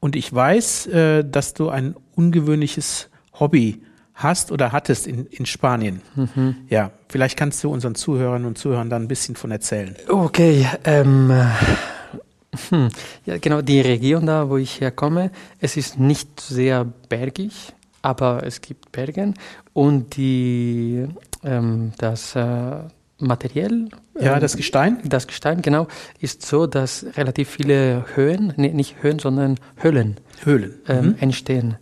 Und 0.00 0.16
ich 0.16 0.32
weiß, 0.32 0.86
äh, 0.88 1.24
dass 1.24 1.54
du 1.54 1.68
ein 1.68 1.94
ungewöhnliches 2.16 3.08
Hobby 3.38 3.74
hast 3.74 3.91
hast 4.22 4.52
oder 4.52 4.72
hattest 4.72 5.06
in, 5.06 5.26
in 5.26 5.46
Spanien. 5.46 6.02
Mhm. 6.14 6.56
Ja, 6.68 6.90
vielleicht 7.08 7.36
kannst 7.36 7.62
du 7.64 7.70
unseren 7.70 7.94
Zuhörern 7.94 8.44
und 8.44 8.58
Zuhörern 8.58 8.90
da 8.90 8.96
ein 8.96 9.08
bisschen 9.08 9.36
von 9.36 9.50
erzählen. 9.50 9.96
Okay, 10.08 10.66
ähm, 10.84 11.32
hm, 12.68 12.88
ja, 13.24 13.38
genau, 13.38 13.62
die 13.62 13.80
Region 13.80 14.26
da, 14.26 14.48
wo 14.48 14.56
ich 14.56 14.80
herkomme, 14.80 15.30
es 15.60 15.76
ist 15.76 15.98
nicht 15.98 16.40
sehr 16.40 16.84
bergig, 17.08 17.72
aber 18.02 18.44
es 18.44 18.60
gibt 18.60 18.92
Bergen 18.92 19.34
und 19.72 20.16
die, 20.16 21.06
ähm, 21.44 21.92
das 21.98 22.36
äh, 22.36 22.76
Material. 23.22 23.88
Ja, 24.20 24.38
das 24.40 24.56
Gestein? 24.56 24.98
Das 25.04 25.26
Gestein, 25.26 25.62
genau, 25.62 25.86
ist 26.20 26.44
so, 26.44 26.66
dass 26.66 27.06
relativ 27.16 27.48
viele 27.48 28.04
Höhen, 28.14 28.52
nee, 28.56 28.72
nicht 28.72 28.96
Höhen, 29.02 29.18
sondern 29.18 29.58
Höhlen, 29.76 30.16
Höhlen. 30.42 30.74
Ähm, 30.88 31.06
mhm. 31.06 31.14
entstehen. 31.20 31.76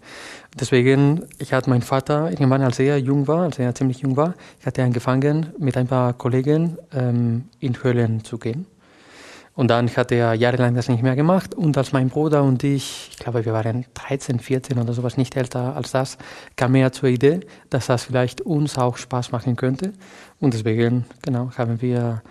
Deswegen, 0.59 1.23
ich 1.39 1.53
hatte 1.53 1.71
meinen 1.71 1.83
Vater 1.83 2.31
irgendwann, 2.31 2.63
als 2.63 2.79
er 2.81 2.99
jung 2.99 3.29
war, 3.29 3.43
als 3.43 3.59
er 3.59 3.75
ziemlich 3.75 4.01
jung 4.01 4.17
war, 4.17 4.35
ich 4.59 4.67
hatte 4.67 4.83
angefangen, 4.83 5.53
mit 5.59 5.77
ein 5.77 5.87
paar 5.87 6.13
Kollegen 6.13 6.77
ähm, 6.93 7.45
in 7.61 7.81
Höhlen 7.83 8.25
zu 8.25 8.39
gehen. 8.39 8.67
Und 9.55 9.69
dann 9.69 9.89
hat 9.95 10.11
er 10.11 10.35
jahrelang 10.35 10.75
das 10.75 10.89
nicht 10.89 11.03
mehr 11.03 11.17
gemacht. 11.17 11.55
Und 11.55 11.77
als 11.77 11.93
mein 11.93 12.09
Bruder 12.09 12.43
und 12.43 12.65
ich, 12.65 13.09
ich 13.11 13.19
glaube, 13.19 13.45
wir 13.45 13.53
waren 13.53 13.85
13, 13.95 14.41
14 14.41 14.79
oder 14.79 14.93
sowas, 14.93 15.17
nicht 15.17 15.37
älter 15.37 15.77
als 15.77 15.93
das, 15.93 16.19
kam 16.57 16.75
er 16.75 16.93
zur 16.93 17.11
Idee, 17.11 17.41
dass 17.69 17.87
das 17.87 18.05
vielleicht 18.05 18.41
uns 18.41 18.79
auch 18.79 18.97
Spaß 18.97 19.33
machen 19.33 19.57
könnte. 19.57 19.93
Und 20.41 20.55
deswegen, 20.55 21.05
genau, 21.23 21.51
haben 21.59 21.83
wir 21.83 22.23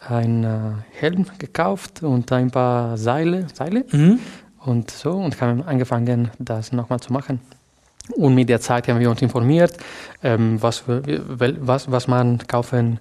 einen 0.00 0.44
äh, 0.44 0.72
Helm 0.92 1.26
gekauft 1.38 2.02
und 2.02 2.30
ein 2.32 2.50
paar 2.50 2.96
Seile, 2.96 3.46
Seile 3.52 3.84
mhm. 3.90 4.20
und 4.64 4.90
so 4.90 5.10
und 5.10 5.40
haben 5.40 5.62
angefangen, 5.62 6.30
das 6.38 6.72
nochmal 6.72 7.00
zu 7.00 7.12
machen. 7.12 7.40
Und 8.16 8.34
mit 8.34 8.48
der 8.48 8.60
Zeit 8.60 8.88
haben 8.88 9.00
wir 9.00 9.10
uns 9.10 9.22
informiert, 9.22 9.76
ähm, 10.22 10.60
was, 10.60 10.84
was, 10.86 11.90
was 11.90 12.08
man 12.08 12.38
kaufen 12.46 13.00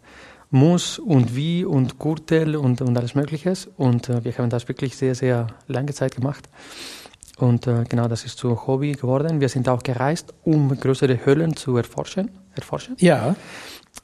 muss 0.49 0.99
und 0.99 1.35
wie 1.35 1.65
und 1.65 1.99
Gürtel 1.99 2.55
und, 2.55 2.81
und 2.81 2.97
alles 2.97 3.15
Mögliche. 3.15 3.53
Und 3.77 4.09
äh, 4.09 4.23
wir 4.23 4.37
haben 4.37 4.49
das 4.49 4.67
wirklich 4.67 4.95
sehr, 4.95 5.15
sehr 5.15 5.47
lange 5.67 5.93
Zeit 5.93 6.15
gemacht. 6.15 6.47
Und 7.37 7.67
äh, 7.67 7.83
genau, 7.87 8.07
das 8.07 8.25
ist 8.25 8.37
zu 8.37 8.65
Hobby 8.67 8.93
geworden. 8.93 9.39
Wir 9.39 9.49
sind 9.49 9.69
auch 9.69 9.83
gereist, 9.83 10.33
um 10.43 10.77
größere 10.79 11.25
Höhlen 11.25 11.55
zu 11.55 11.77
erforschen. 11.77 12.31
erforschen. 12.55 12.95
Ja. 12.99 13.35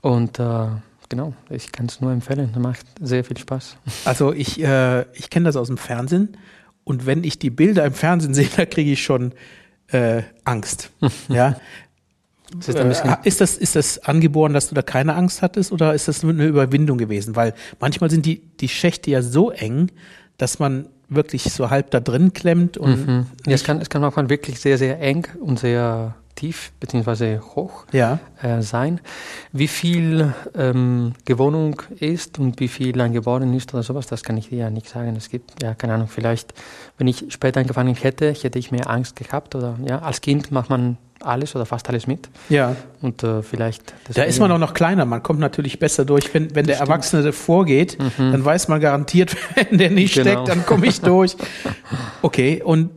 Und 0.01 0.39
äh, 0.39 0.67
genau, 1.09 1.33
ich 1.49 1.71
kann 1.71 1.87
es 1.87 1.99
nur 1.99 2.11
empfehlen. 2.11 2.51
Das 2.53 2.61
macht 2.61 2.85
sehr 3.01 3.23
viel 3.23 3.37
Spaß. 3.37 3.77
Also 4.05 4.33
ich, 4.33 4.61
äh, 4.61 5.01
ich 5.13 5.29
kenne 5.29 5.45
das 5.45 5.55
aus 5.55 5.67
dem 5.67 5.77
Fernsehen. 5.77 6.37
Und 6.83 7.05
wenn 7.05 7.23
ich 7.23 7.39
die 7.39 7.49
Bilder 7.49 7.85
im 7.85 7.93
Fernsehen 7.93 8.33
sehe, 8.33 8.49
da 8.55 8.65
kriege 8.65 8.91
ich 8.91 9.03
schon 9.03 9.33
äh, 9.87 10.23
Angst. 10.43 10.91
ja. 11.27 11.57
Ist 12.59 12.69
das, 12.75 12.75
äh, 13.01 13.15
ist, 13.23 13.41
das, 13.41 13.57
ist 13.57 13.75
das 13.75 13.99
angeboren, 13.99 14.53
dass 14.53 14.69
du 14.69 14.75
da 14.75 14.81
keine 14.81 15.15
Angst 15.15 15.41
hattest 15.41 15.71
oder 15.71 15.93
ist 15.93 16.07
das 16.07 16.23
nur 16.23 16.33
eine 16.33 16.45
Überwindung 16.45 16.97
gewesen? 16.97 17.35
Weil 17.35 17.53
manchmal 17.79 18.09
sind 18.09 18.25
die, 18.25 18.39
die 18.59 18.69
Schächte 18.69 19.11
ja 19.11 19.21
so 19.21 19.51
eng, 19.51 19.91
dass 20.37 20.59
man 20.59 20.87
wirklich 21.09 21.43
so 21.43 21.69
halb 21.69 21.91
da 21.91 21.99
drin 21.99 22.33
klemmt 22.33 22.77
und. 22.77 23.07
Mhm. 23.07 23.25
Ja, 23.45 23.53
es 23.53 23.63
kann, 23.63 23.81
es 23.81 23.89
kann 23.89 24.01
manchmal 24.01 24.29
wirklich 24.29 24.59
sehr, 24.59 24.77
sehr 24.77 24.99
eng 24.99 25.27
und 25.39 25.59
sehr 25.59 26.15
tief 26.43 26.73
bzw. 26.81 27.39
hoch 27.55 27.85
Ja. 27.93 28.19
äh, 28.41 28.61
sein. 28.61 28.99
Wie 29.53 29.69
viel 29.69 30.33
ähm, 30.55 31.13
Gewohnung 31.23 31.81
ist 31.99 32.37
und 32.37 32.59
wie 32.59 32.67
viel 32.67 32.97
lang 32.97 33.13
geworden 33.13 33.53
ist 33.53 33.73
oder 33.73 33.81
sowas, 33.83 34.07
das 34.07 34.23
kann 34.23 34.35
ich 34.35 34.49
dir 34.49 34.57
ja 34.57 34.69
nicht 34.69 34.89
sagen. 34.89 35.15
Es 35.15 35.29
gibt, 35.29 35.63
ja, 35.63 35.73
keine 35.73 35.93
Ahnung, 35.93 36.09
vielleicht, 36.09 36.53
wenn 36.97 37.07
ich 37.07 37.25
später 37.29 37.61
angefangen 37.61 37.95
hätte, 37.95 38.31
hätte 38.33 38.59
ich 38.59 38.71
mehr 38.71 38.89
Angst 38.89 39.15
gehabt 39.15 39.55
oder 39.55 39.77
ja, 39.87 39.99
als 39.99 40.19
Kind 40.19 40.51
macht 40.51 40.69
man 40.69 40.97
alles 41.21 41.55
oder 41.55 41.65
fast 41.65 41.87
alles 41.87 42.07
mit 42.07 42.27
Ja. 42.49 42.75
und 43.01 43.23
äh, 43.23 43.41
vielleicht. 43.41 43.93
Da 44.13 44.23
ist 44.23 44.41
man 44.41 44.51
auch 44.51 44.57
noch 44.57 44.73
kleiner, 44.73 45.05
man 45.05 45.23
kommt 45.23 45.39
natürlich 45.39 45.79
besser 45.79 46.03
durch. 46.03 46.33
Wenn, 46.33 46.53
wenn 46.55 46.65
der 46.65 46.79
Erwachsene 46.79 47.31
vorgeht, 47.31 47.97
dann 48.17 48.43
weiß 48.43 48.67
man 48.67 48.81
garantiert, 48.81 49.33
wenn 49.69 49.77
der 49.77 49.91
nicht 49.91 50.15
Genau. 50.15 50.29
steckt, 50.43 50.49
dann 50.49 50.65
komme 50.65 50.87
ich 50.87 50.99
durch. 51.11 51.37
Okay, 52.21 52.61
und 52.61 52.89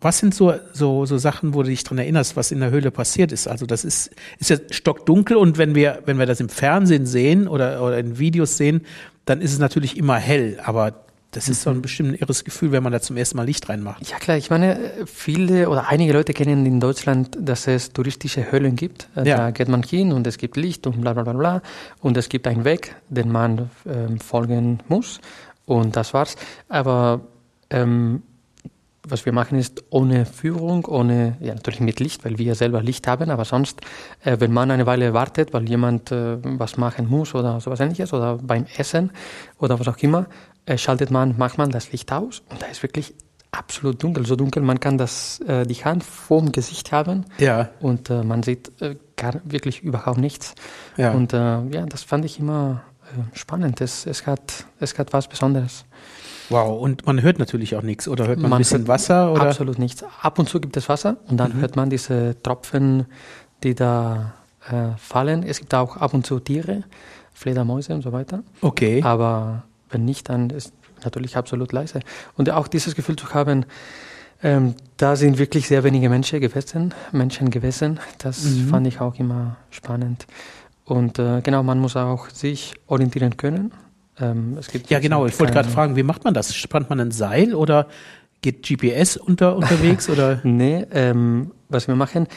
was 0.00 0.18
sind 0.18 0.34
so, 0.34 0.52
so, 0.72 1.06
so 1.06 1.18
Sachen, 1.18 1.54
wo 1.54 1.62
du 1.62 1.68
dich 1.68 1.84
dran 1.84 1.98
erinnerst, 1.98 2.36
was 2.36 2.50
in 2.50 2.60
der 2.60 2.70
Höhle 2.70 2.90
passiert 2.90 3.30
ist? 3.30 3.46
Also 3.46 3.66
das 3.66 3.84
ist, 3.84 4.10
ist 4.38 4.50
ja 4.50 4.56
stockdunkel 4.70 5.36
und 5.36 5.58
wenn 5.58 5.74
wir, 5.74 6.02
wenn 6.06 6.18
wir 6.18 6.26
das 6.26 6.40
im 6.40 6.48
Fernsehen 6.48 7.06
sehen 7.06 7.46
oder, 7.46 7.82
oder 7.82 7.98
in 7.98 8.18
Videos 8.18 8.56
sehen, 8.56 8.82
dann 9.24 9.40
ist 9.40 9.52
es 9.52 9.58
natürlich 9.58 9.96
immer 9.96 10.16
hell, 10.16 10.58
aber 10.64 11.04
das 11.30 11.48
ist 11.48 11.62
so 11.62 11.70
ein 11.70 11.82
bestimmt 11.82 12.10
ein 12.10 12.14
irres 12.14 12.44
Gefühl, 12.44 12.70
wenn 12.70 12.82
man 12.82 12.92
da 12.92 13.00
zum 13.00 13.16
ersten 13.16 13.36
Mal 13.36 13.44
Licht 13.44 13.68
reinmacht. 13.68 14.08
Ja 14.08 14.18
klar, 14.18 14.36
ich 14.36 14.50
meine, 14.50 14.78
viele 15.06 15.68
oder 15.68 15.88
einige 15.88 16.12
Leute 16.12 16.32
kennen 16.32 16.64
in 16.64 16.78
Deutschland, 16.78 17.36
dass 17.40 17.66
es 17.66 17.92
touristische 17.92 18.52
Höhlen 18.52 18.76
gibt. 18.76 19.08
Ja. 19.16 19.36
Da 19.36 19.50
geht 19.50 19.68
man 19.68 19.82
hin 19.82 20.12
und 20.12 20.26
es 20.28 20.38
gibt 20.38 20.56
Licht 20.56 20.86
und 20.86 21.00
bla 21.00 21.12
bla 21.12 21.24
bla 21.24 21.32
bla. 21.32 21.62
Und 22.00 22.16
es 22.16 22.28
gibt 22.28 22.46
einen 22.46 22.64
Weg, 22.64 22.94
den 23.08 23.32
man 23.32 23.70
ähm, 23.84 24.20
folgen 24.20 24.78
muss. 24.88 25.20
Und 25.66 25.96
das 25.96 26.14
war's. 26.14 26.36
Aber 26.68 27.22
ähm, 27.70 28.22
was 29.06 29.24
wir 29.24 29.32
machen 29.32 29.58
ist 29.58 29.84
ohne 29.90 30.26
Führung, 30.26 30.86
ohne, 30.86 31.36
ja 31.40 31.54
natürlich 31.54 31.80
mit 31.80 32.00
Licht, 32.00 32.24
weil 32.24 32.38
wir 32.38 32.54
selber 32.54 32.82
Licht 32.82 33.06
haben, 33.06 33.30
aber 33.30 33.44
sonst, 33.44 33.80
äh, 34.24 34.36
wenn 34.40 34.52
man 34.52 34.70
eine 34.70 34.86
Weile 34.86 35.14
wartet, 35.14 35.52
weil 35.52 35.68
jemand 35.68 36.10
äh, 36.10 36.38
was 36.42 36.76
machen 36.76 37.08
muss 37.08 37.34
oder 37.34 37.60
sowas 37.60 37.80
ähnliches 37.80 38.12
oder 38.12 38.38
beim 38.38 38.66
Essen 38.76 39.10
oder 39.58 39.78
was 39.78 39.88
auch 39.88 39.98
immer, 39.98 40.26
äh, 40.66 40.78
schaltet 40.78 41.10
man 41.10 41.34
manchmal 41.36 41.68
das 41.68 41.92
Licht 41.92 42.12
aus 42.12 42.42
und 42.50 42.62
da 42.62 42.66
ist 42.66 42.82
wirklich 42.82 43.14
absolut 43.52 44.02
dunkel, 44.02 44.26
so 44.26 44.34
dunkel, 44.34 44.62
man 44.62 44.80
kann 44.80 44.98
das, 44.98 45.40
äh, 45.46 45.64
die 45.64 45.84
Hand 45.84 46.02
vorm 46.02 46.50
Gesicht 46.50 46.90
haben 46.90 47.24
Ja, 47.38 47.70
und 47.80 48.10
äh, 48.10 48.24
man 48.24 48.42
sieht 48.42 48.72
äh, 48.80 48.96
gar 49.16 49.40
wirklich 49.44 49.82
überhaupt 49.82 50.18
nichts. 50.18 50.54
ja. 50.96 51.12
Und 51.12 51.32
ja, 51.32 51.86
das 51.86 52.02
fand 52.02 52.24
ich 52.24 52.40
immer 52.40 52.82
spannend. 53.32 53.80
Es, 53.80 54.06
es, 54.06 54.26
hat, 54.26 54.64
es 54.80 54.98
hat 54.98 55.12
was 55.12 55.28
Besonderes. 55.28 55.84
wow. 56.50 56.80
Und 56.80 57.06
man 57.06 57.22
hört 57.22 57.38
natürlich 57.38 57.76
auch 57.76 57.82
nichts. 57.82 58.08
Oder 58.08 58.26
hört 58.26 58.38
man, 58.38 58.46
ein 58.46 58.50
Man 58.50 58.58
bisschen 58.58 58.78
hört 58.80 58.88
Wasser? 58.88 59.32
Oder? 59.32 59.42
Absolut 59.48 59.78
nichts. 59.78 60.04
Ab 60.22 60.38
und 60.38 60.48
zu 60.48 60.60
gibt 60.60 60.76
es 60.76 60.88
Wasser 60.88 61.16
und 61.28 61.36
dann 61.36 61.54
hört 61.54 61.76
man 61.76 61.90
diese 61.90 62.36
Tropfen, 62.42 63.06
die 63.62 63.74
da 63.74 64.34
äh, 64.70 64.96
fallen. 64.98 65.42
Es 65.42 65.58
gibt 65.58 65.74
auch 65.74 65.96
ab 65.96 66.14
und 66.14 66.26
zu 66.26 66.38
Tiere, 66.40 66.84
Fledermäuse 67.32 67.94
und 67.94 68.02
so 68.02 68.12
weiter. 68.12 68.42
Okay. 68.60 69.02
Aber 69.02 69.64
wenn 69.90 70.04
nicht, 70.04 70.28
dann 70.28 70.50
ist 70.50 70.72
natürlich 71.04 71.36
absolut 71.36 71.72
leise. 71.72 72.00
Und 72.36 72.48
auch 72.50 72.66
dieses 72.68 72.94
Gefühl 72.94 73.16
zu 73.16 73.32
haben, 73.34 73.66
ähm, 74.42 74.74
da 74.96 75.16
sind 75.16 75.38
wirklich 75.38 75.68
sehr 75.68 75.84
wenige 75.84 76.08
Menschen 76.08 76.40
gewesen, 76.40 76.92
Menschen 77.12 77.50
gewesen, 77.50 78.00
das 78.18 78.44
Mhm. 78.44 78.68
fand 78.68 78.86
ich 78.86 79.00
auch 79.00 79.14
immer 79.18 79.56
spannend. 79.70 80.26
Und 80.84 81.18
äh, 81.18 81.40
genau, 81.42 81.62
man 81.62 81.78
muss 81.78 81.96
auch 81.96 82.28
sich 82.30 82.74
orientieren 82.86 83.36
können. 83.36 83.72
Ähm, 84.20 84.56
es 84.58 84.68
gibt 84.68 84.90
Ja, 84.90 84.98
genau. 84.98 85.26
Ich 85.26 85.38
wollte 85.40 85.52
gerade 85.52 85.68
fragen, 85.68 85.96
wie 85.96 86.02
macht 86.02 86.24
man 86.24 86.34
das? 86.34 86.54
Spannt 86.54 86.90
man 86.90 87.00
ein 87.00 87.10
Seil 87.10 87.54
oder 87.54 87.88
geht 88.42 88.62
GPS 88.62 89.16
unter, 89.16 89.56
unterwegs 89.56 90.08
oder? 90.10 90.40
Nee, 90.44 90.86
ähm, 90.92 91.52
was 91.70 91.88
wir 91.88 91.96
machen, 91.96 92.28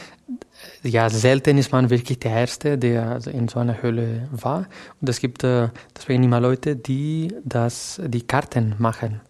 ja, 0.82 1.10
selten 1.10 1.58
ist 1.58 1.70
man 1.70 1.90
wirklich 1.90 2.18
der 2.18 2.32
Erste, 2.32 2.78
der 2.78 3.10
also 3.10 3.30
in 3.30 3.48
so 3.48 3.60
einer 3.60 3.82
Höhle 3.82 4.28
war. 4.32 4.66
Und 5.00 5.08
es 5.08 5.20
gibt 5.20 5.44
äh, 5.44 5.68
deswegen 5.96 6.24
immer 6.24 6.40
Leute, 6.40 6.76
die 6.76 7.34
das, 7.44 8.00
die 8.04 8.22
Karten 8.22 8.74
machen, 8.78 9.20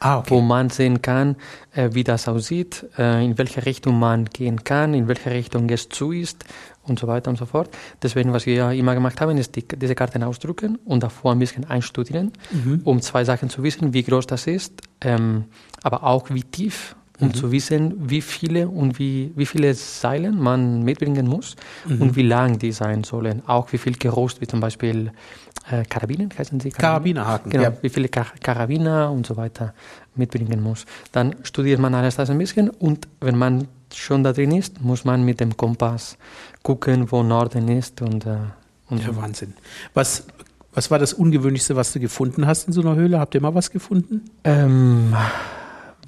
Ah, 0.00 0.22
wo 0.26 0.36
okay. 0.36 0.44
man 0.44 0.70
sehen 0.70 1.00
kann, 1.00 1.36
äh, 1.74 1.90
wie 1.92 2.04
das 2.04 2.28
aussieht, 2.28 2.84
äh, 2.98 3.24
in 3.24 3.38
welche 3.38 3.64
Richtung 3.64 3.98
man 3.98 4.26
gehen 4.26 4.62
kann, 4.64 4.92
in 4.92 5.08
welche 5.08 5.30
Richtung 5.30 5.68
es 5.70 5.88
zu 5.88 6.12
ist 6.12 6.44
und 6.86 6.98
so 6.98 7.06
weiter 7.06 7.30
und 7.30 7.36
so 7.38 7.46
fort. 7.46 7.70
Deswegen, 8.02 8.32
was 8.32 8.46
wir 8.46 8.70
immer 8.72 8.94
gemacht 8.94 9.20
haben, 9.20 9.36
ist 9.38 9.56
die, 9.56 9.66
diese 9.66 9.94
Karten 9.94 10.22
ausdrucken 10.22 10.78
und 10.84 11.02
davor 11.02 11.32
ein 11.32 11.38
bisschen 11.38 11.64
einstudieren, 11.64 12.32
Mhm. 12.52 12.80
um 12.84 13.00
zwei 13.00 13.24
Sachen 13.24 13.48
zu 13.50 13.62
wissen, 13.62 13.92
wie 13.94 14.02
groß 14.02 14.26
das 14.26 14.46
ist, 14.46 14.72
ähm, 15.00 15.44
aber 15.82 16.04
auch 16.04 16.30
wie 16.30 16.42
tief, 16.42 16.96
um 17.20 17.32
zu 17.32 17.52
wissen, 17.52 17.94
wie 18.10 18.20
viele 18.20 18.68
und 18.68 18.98
wie, 18.98 19.32
wie 19.36 19.46
viele 19.46 19.72
Seilen 19.74 20.36
man 20.40 20.82
mitbringen 20.82 21.28
muss 21.28 21.54
und 21.88 22.16
wie 22.16 22.22
lang 22.22 22.58
die 22.58 22.72
sein 22.72 23.04
sollen. 23.04 23.40
Auch 23.46 23.72
wie 23.72 23.78
viel 23.78 23.92
Gerost, 23.94 24.40
wie 24.40 24.48
zum 24.48 24.58
Beispiel 24.58 25.12
äh, 25.70 25.84
Karabinen, 25.84 26.28
heißen 26.36 26.58
sie? 26.58 26.70
Karabinerhaken. 26.70 27.52
Genau, 27.52 27.64
Ja. 27.64 27.72
wie 27.82 27.88
viele 27.88 28.08
Kar 28.08 28.26
Karabiner 28.42 29.12
und 29.12 29.26
so 29.26 29.36
weiter 29.36 29.74
mitbringen 30.16 30.60
muss. 30.60 30.86
Dann 31.12 31.36
studiert 31.44 31.78
man 31.78 31.94
alles 31.94 32.16
das 32.16 32.30
ein 32.30 32.38
bisschen 32.38 32.68
und 32.68 33.06
wenn 33.20 33.38
man 33.38 33.68
schon 33.96 34.24
da 34.24 34.32
drin 34.32 34.52
ist, 34.52 34.80
muss 34.80 35.04
man 35.04 35.24
mit 35.24 35.40
dem 35.40 35.56
Kompass 35.56 36.16
gucken, 36.62 37.10
wo 37.10 37.22
Norden 37.22 37.68
ist 37.68 38.02
und, 38.02 38.26
äh, 38.26 38.36
und 38.88 39.02
ja, 39.04 39.16
Wahnsinn. 39.16 39.54
Was, 39.94 40.26
was 40.72 40.90
war 40.90 40.98
das 40.98 41.12
Ungewöhnlichste, 41.12 41.76
was 41.76 41.92
du 41.92 42.00
gefunden 42.00 42.46
hast 42.46 42.66
in 42.66 42.72
so 42.72 42.80
einer 42.80 42.96
Höhle? 42.96 43.18
Habt 43.18 43.34
ihr 43.34 43.40
mal 43.40 43.54
was 43.54 43.70
gefunden? 43.70 44.30
Ähm, 44.44 45.14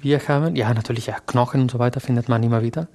wir 0.01 0.19
haben, 0.27 0.55
ja, 0.55 0.73
natürlich, 0.73 1.07
ja, 1.07 1.17
Knochen 1.25 1.61
und 1.61 1.71
so 1.71 1.79
weiter 1.79 1.99
findet 1.99 2.29
man 2.29 2.43
immer 2.43 2.61
wieder. 2.61 2.87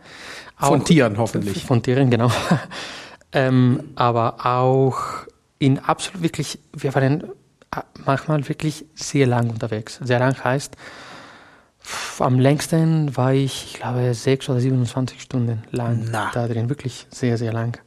Von 0.58 0.84
Tieren 0.84 1.18
hoffentlich. 1.18 1.64
Von 1.64 1.82
Tieren, 1.82 2.10
genau. 2.10 2.30
ähm, 3.32 3.80
aber 3.96 4.46
auch 4.46 5.26
in 5.58 5.78
absolut 5.78 6.22
wirklich, 6.22 6.58
wir 6.72 6.94
waren 6.94 7.22
äh, 7.74 7.80
manchmal 8.04 8.48
wirklich 8.48 8.84
sehr 8.94 9.26
lang 9.26 9.50
unterwegs. 9.50 9.98
Sehr 10.02 10.18
lang 10.18 10.36
heißt, 10.42 10.76
am 12.18 12.38
längsten 12.38 13.16
war 13.16 13.32
ich, 13.32 13.72
ich 13.72 13.80
glaube, 13.80 14.14
sechs 14.14 14.48
oder 14.48 14.60
27 14.60 15.20
Stunden 15.20 15.62
lang 15.70 16.06
Na. 16.10 16.30
da 16.32 16.46
drin. 16.46 16.68
Wirklich 16.68 17.06
sehr, 17.10 17.36
sehr 17.36 17.52
lang. 17.52 17.78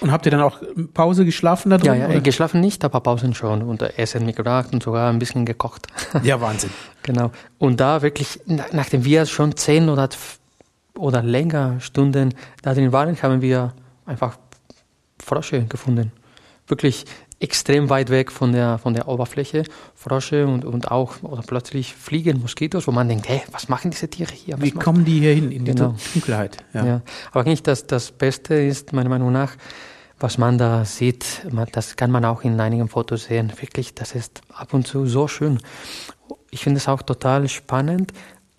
Und 0.00 0.12
habt 0.12 0.26
ihr 0.26 0.30
dann 0.32 0.42
auch 0.42 0.60
Pause 0.94 1.24
geschlafen 1.24 1.70
da 1.70 1.78
drin? 1.78 1.86
Ja, 1.86 1.94
ja, 1.94 2.08
oder? 2.08 2.20
geschlafen 2.20 2.60
nicht, 2.60 2.84
aber 2.84 3.00
Pausen 3.00 3.34
schon 3.34 3.62
und 3.62 3.82
Essen 3.98 4.26
mitgebracht 4.26 4.68
und 4.72 4.82
sogar 4.82 5.08
ein 5.10 5.18
bisschen 5.18 5.44
gekocht. 5.46 5.86
ja, 6.22 6.40
Wahnsinn. 6.40 6.70
Genau. 7.02 7.30
Und 7.58 7.80
da 7.80 8.02
wirklich, 8.02 8.40
na- 8.46 8.66
nachdem 8.72 9.04
wir 9.04 9.24
schon 9.26 9.56
zehn 9.56 9.88
oder, 9.88 10.08
oder 10.96 11.22
länger 11.22 11.80
Stunden 11.80 12.34
da 12.62 12.74
drin 12.74 12.92
waren, 12.92 13.20
haben 13.22 13.40
wir 13.40 13.72
einfach 14.04 14.36
Frösche 15.22 15.64
gefunden. 15.64 16.12
Wirklich 16.66 17.06
extrem 17.40 17.88
weit 17.88 18.10
weg 18.10 18.32
von 18.32 18.52
der, 18.52 18.78
von 18.78 18.94
der 18.94 19.08
Oberfläche. 19.08 19.62
Frösche 19.94 20.46
und, 20.46 20.64
und 20.64 20.90
auch, 20.90 21.22
oder 21.22 21.42
plötzlich 21.42 21.94
fliegen 21.94 22.40
Moskitos, 22.40 22.86
wo 22.86 22.92
man 22.92 23.08
denkt, 23.08 23.28
hey, 23.28 23.42
was 23.52 23.68
machen 23.68 23.90
diese 23.90 24.08
Tiere 24.08 24.32
hier? 24.32 24.54
Was 24.56 24.62
Wie 24.64 24.72
machen 24.72 24.84
kommen 24.84 25.04
die 25.04 25.20
hier 25.20 25.34
hin 25.34 25.52
in 25.52 25.64
die 25.64 25.72
Genau. 25.72 25.94
Dunkelheit? 26.14 26.58
Ja. 26.72 26.84
ja. 26.84 27.02
Aber 27.30 27.40
eigentlich 27.40 27.62
das, 27.62 27.86
das 27.86 28.10
Beste 28.10 28.54
ist 28.54 28.92
meiner 28.92 29.08
Meinung 29.08 29.32
nach, 29.32 29.56
was 30.20 30.36
man 30.36 30.58
da 30.58 30.84
sieht, 30.84 31.46
das 31.72 31.94
kann 31.94 32.10
man 32.10 32.24
auch 32.24 32.42
in 32.42 32.58
einigen 32.58 32.88
Fotos 32.88 33.24
sehen. 33.24 33.52
Wirklich, 33.60 33.94
das 33.94 34.16
ist 34.16 34.40
ab 34.52 34.74
und 34.74 34.86
zu 34.86 35.06
so 35.06 35.28
schön. 35.28 35.60
Ich 36.50 36.64
finde 36.64 36.78
es 36.78 36.88
auch 36.88 37.02
total 37.02 37.48
spannend, 37.48 38.12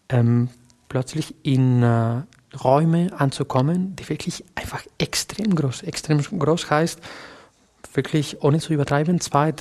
ähm, 0.08 0.50
plötzlich 0.88 1.36
in 1.44 1.84
äh, 1.84 2.22
Räume 2.64 3.12
anzukommen, 3.18 3.96
die 3.98 4.08
wirklich 4.08 4.46
einfach 4.56 4.84
extrem 4.98 5.54
groß, 5.54 5.84
extrem 5.84 6.22
groß 6.22 6.70
heißt, 6.70 7.00
wirklich, 7.94 8.42
ohne 8.44 8.60
zu 8.60 8.74
übertreiben, 8.74 9.20
zwei, 9.20 9.54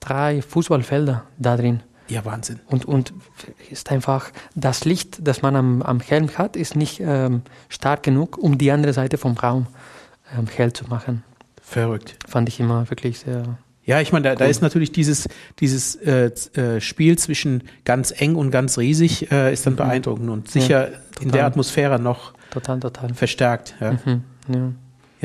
drei 0.00 0.42
Fußballfelder 0.42 1.24
da 1.38 1.56
drin. 1.56 1.82
ja, 2.08 2.24
Wahnsinn. 2.24 2.60
Und, 2.66 2.84
und 2.84 3.12
ist 3.70 3.90
einfach, 3.90 4.30
das 4.54 4.84
Licht, 4.84 5.18
das 5.26 5.42
man 5.42 5.56
am, 5.56 5.82
am 5.82 6.00
Helm 6.00 6.28
hat, 6.38 6.56
ist 6.56 6.76
nicht 6.76 7.00
ähm, 7.00 7.42
stark 7.68 8.02
genug, 8.02 8.38
um 8.38 8.58
die 8.58 8.70
andere 8.70 8.92
Seite 8.92 9.18
vom 9.18 9.36
Raum 9.36 9.66
ähm, 10.36 10.46
hell 10.54 10.72
zu 10.72 10.86
machen. 10.88 11.22
Verrückt. 11.62 12.16
Fand 12.28 12.48
ich 12.48 12.60
immer 12.60 12.88
wirklich 12.90 13.18
sehr. 13.20 13.58
Ja, 13.84 14.00
ich 14.00 14.12
meine, 14.12 14.24
da, 14.24 14.34
da 14.34 14.46
ist 14.46 14.62
natürlich 14.62 14.90
dieses, 14.92 15.28
dieses 15.60 15.94
äh, 15.96 16.30
äh, 16.54 16.80
Spiel 16.80 17.18
zwischen 17.18 17.62
ganz 17.84 18.12
eng 18.16 18.34
und 18.34 18.50
ganz 18.50 18.78
riesig 18.78 19.30
äh, 19.30 19.52
ist 19.52 19.64
dann 19.66 19.76
beeindruckend 19.76 20.28
und 20.28 20.50
sicher 20.50 20.88
in 20.88 20.92
total. 21.14 21.30
der 21.32 21.46
Atmosphäre 21.46 21.98
noch 22.00 22.34
Total, 22.50 22.80
total. 22.80 23.14
verstärkt. 23.14 23.74
Ja, 23.80 23.92
Mhm, 23.92 24.22
ja. 24.48 24.72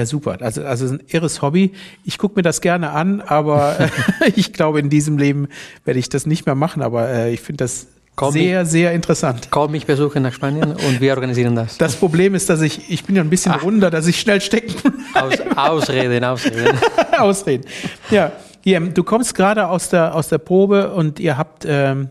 Ja 0.02 0.06
super. 0.06 0.38
Also, 0.42 0.64
also 0.64 0.88
ein 0.88 1.02
irres 1.08 1.42
Hobby. 1.42 1.72
Ich 2.04 2.18
gucke 2.18 2.36
mir 2.36 2.42
das 2.42 2.62
gerne 2.62 2.92
an, 2.92 3.22
aber 3.22 3.80
äh, 3.80 3.90
ich 4.36 4.54
glaube, 4.54 4.80
in 4.80 4.90
diesem 4.90 5.18
Leben 5.18 5.48
werde 5.86 6.00
ich 6.00 6.10
das 6.10 6.26
nicht 6.26 6.46
mehr 6.46 6.56
machen. 6.56 6.82
Aber 6.82 7.10
äh, 7.10 7.34
ich 7.34 7.42
finde 7.42 7.64
das 7.64 7.88
Komm, 8.16 8.34
sehr, 8.34 8.66
sehr 8.66 8.92
interessant. 8.92 9.48
Komm 9.52 9.72
mich 9.72 9.86
besuchen 9.86 10.22
nach 10.22 10.34
Spanien 10.34 10.72
und 10.74 11.00
wir 11.00 11.14
organisieren 11.14 11.56
das. 11.56 11.78
Das 11.78 11.96
Problem 11.96 12.36
ist, 12.36 12.50
dass 12.50 12.62
ich, 12.62 12.92
ich 12.92 13.06
bin 13.06 13.16
ja 13.16 13.24
ein 13.24 13.30
bisschen 13.30 13.54
runder, 13.54 13.90
dass 13.90 14.06
ich 14.06 14.20
schnell 14.20 14.42
stecken 14.42 14.76
Aus, 15.14 15.40
ausreden, 15.56 16.24
ausreden. 16.24 16.78
ausreden. 17.18 17.66
Ja, 18.10 18.32
Jem, 18.64 18.94
du 18.94 19.04
kommst 19.04 19.34
gerade 19.34 19.68
aus 19.68 19.90
der, 19.90 20.14
aus 20.14 20.28
der 20.28 20.38
Probe 20.38 20.92
und 20.92 21.20
ihr 21.20 21.38
habt 21.38 21.66
ähm, 21.68 22.10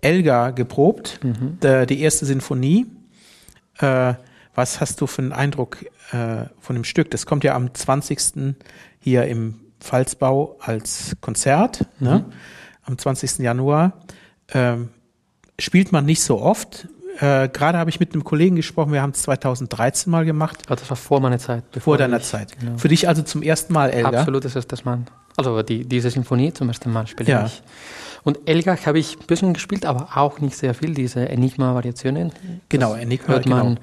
Elgar 0.00 0.52
geprobt, 0.52 1.20
der, 1.62 1.86
die 1.86 2.00
erste 2.00 2.26
Sinfonie. 2.26 2.86
Äh, 3.78 4.14
Was 4.56 4.80
hast 4.80 5.00
du 5.00 5.06
für 5.06 5.22
einen 5.22 5.32
Eindruck 5.32 5.84
äh, 6.12 6.46
von 6.58 6.74
dem 6.74 6.84
Stück? 6.84 7.10
Das 7.10 7.26
kommt 7.26 7.44
ja 7.44 7.54
am 7.54 7.72
20. 7.72 8.56
hier 8.98 9.26
im 9.26 9.60
Pfalzbau 9.80 10.56
als 10.60 11.14
Konzert, 11.20 11.86
ne? 12.00 12.10
mhm. 12.10 12.14
ne? 12.16 12.24
am 12.84 12.98
20. 12.98 13.38
Januar. 13.38 13.92
Ähm, 14.52 14.88
spielt 15.58 15.92
man 15.92 16.06
nicht 16.06 16.22
so 16.22 16.40
oft. 16.40 16.88
Äh, 17.18 17.48
Gerade 17.50 17.78
habe 17.78 17.90
ich 17.90 18.00
mit 18.00 18.14
einem 18.14 18.24
Kollegen 18.24 18.56
gesprochen, 18.56 18.92
wir 18.92 19.02
haben 19.02 19.10
es 19.10 19.22
2013 19.22 20.10
mal 20.10 20.24
gemacht. 20.24 20.62
Also 20.68 20.80
das 20.80 20.90
war 20.90 20.96
vor 20.96 21.20
meiner 21.20 21.38
Zeit. 21.38 21.64
Vor 21.78 21.98
deiner 21.98 22.18
ich, 22.18 22.24
Zeit. 22.24 22.58
Genau. 22.58 22.78
Für 22.78 22.88
dich 22.88 23.08
also 23.08 23.22
zum 23.22 23.42
ersten 23.42 23.74
Mal, 23.74 23.90
Elga? 23.90 24.20
Absolut, 24.20 24.44
das 24.44 24.56
ist 24.56 24.72
das 24.72 24.84
Mann. 24.84 25.06
Also 25.36 25.62
die, 25.62 25.84
diese 25.84 26.10
Sinfonie 26.10 26.52
zum 26.54 26.68
ersten 26.68 26.90
Mal 26.90 27.06
spiele 27.06 27.30
ja. 27.30 27.46
ich. 27.46 27.62
Und 28.24 28.40
Elga 28.46 28.76
habe 28.86 28.98
ich 28.98 29.18
ein 29.20 29.26
bisschen 29.26 29.52
gespielt, 29.52 29.84
aber 29.84 30.16
auch 30.16 30.40
nicht 30.40 30.56
sehr 30.56 30.74
viel, 30.74 30.94
diese 30.94 31.28
Enigma-Variationen. 31.28 32.32
Genau, 32.68 32.94
Enigma, 32.94 33.28
hört 33.28 33.46
man 33.46 33.68
genau. 33.68 33.80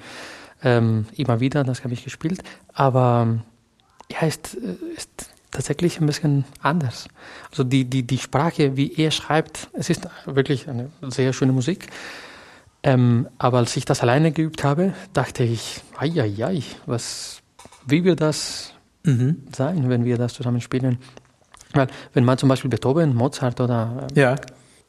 Ähm, 0.64 1.06
immer 1.14 1.40
wieder, 1.40 1.62
das 1.62 1.84
habe 1.84 1.94
ich 1.94 2.02
gespielt. 2.02 2.42
Aber 2.72 3.38
ja, 4.10 4.26
ist, 4.26 4.54
ist 4.96 5.30
tatsächlich 5.50 6.00
ein 6.00 6.06
bisschen 6.06 6.44
anders. 6.60 7.08
Also 7.50 7.64
die, 7.64 7.84
die, 7.84 8.02
die 8.02 8.18
Sprache, 8.18 8.76
wie 8.76 8.92
er 8.94 9.10
schreibt, 9.10 9.68
es 9.72 9.88
ist 9.90 10.08
wirklich 10.26 10.68
eine 10.68 10.90
sehr 11.02 11.32
schöne 11.32 11.52
Musik. 11.52 11.88
Ähm, 12.82 13.28
aber 13.38 13.58
als 13.58 13.76
ich 13.76 13.84
das 13.84 14.02
alleine 14.02 14.32
geübt 14.32 14.64
habe, 14.64 14.92
dachte 15.12 15.44
ich, 15.44 15.80
ai, 15.96 16.12
ai, 16.20 16.44
ai, 16.44 16.62
was, 16.86 17.40
wie 17.86 18.04
wird 18.04 18.20
das 18.20 18.74
mhm. 19.04 19.44
sein, 19.54 19.88
wenn 19.88 20.04
wir 20.04 20.18
das 20.18 20.34
zusammen 20.34 20.60
spielen? 20.60 20.98
Weil 21.72 21.88
wenn 22.12 22.24
man 22.24 22.36
zum 22.36 22.48
Beispiel 22.48 22.70
Beethoven, 22.70 23.14
Mozart 23.14 23.60
oder 23.60 24.06
äh, 24.14 24.20
ja. 24.20 24.36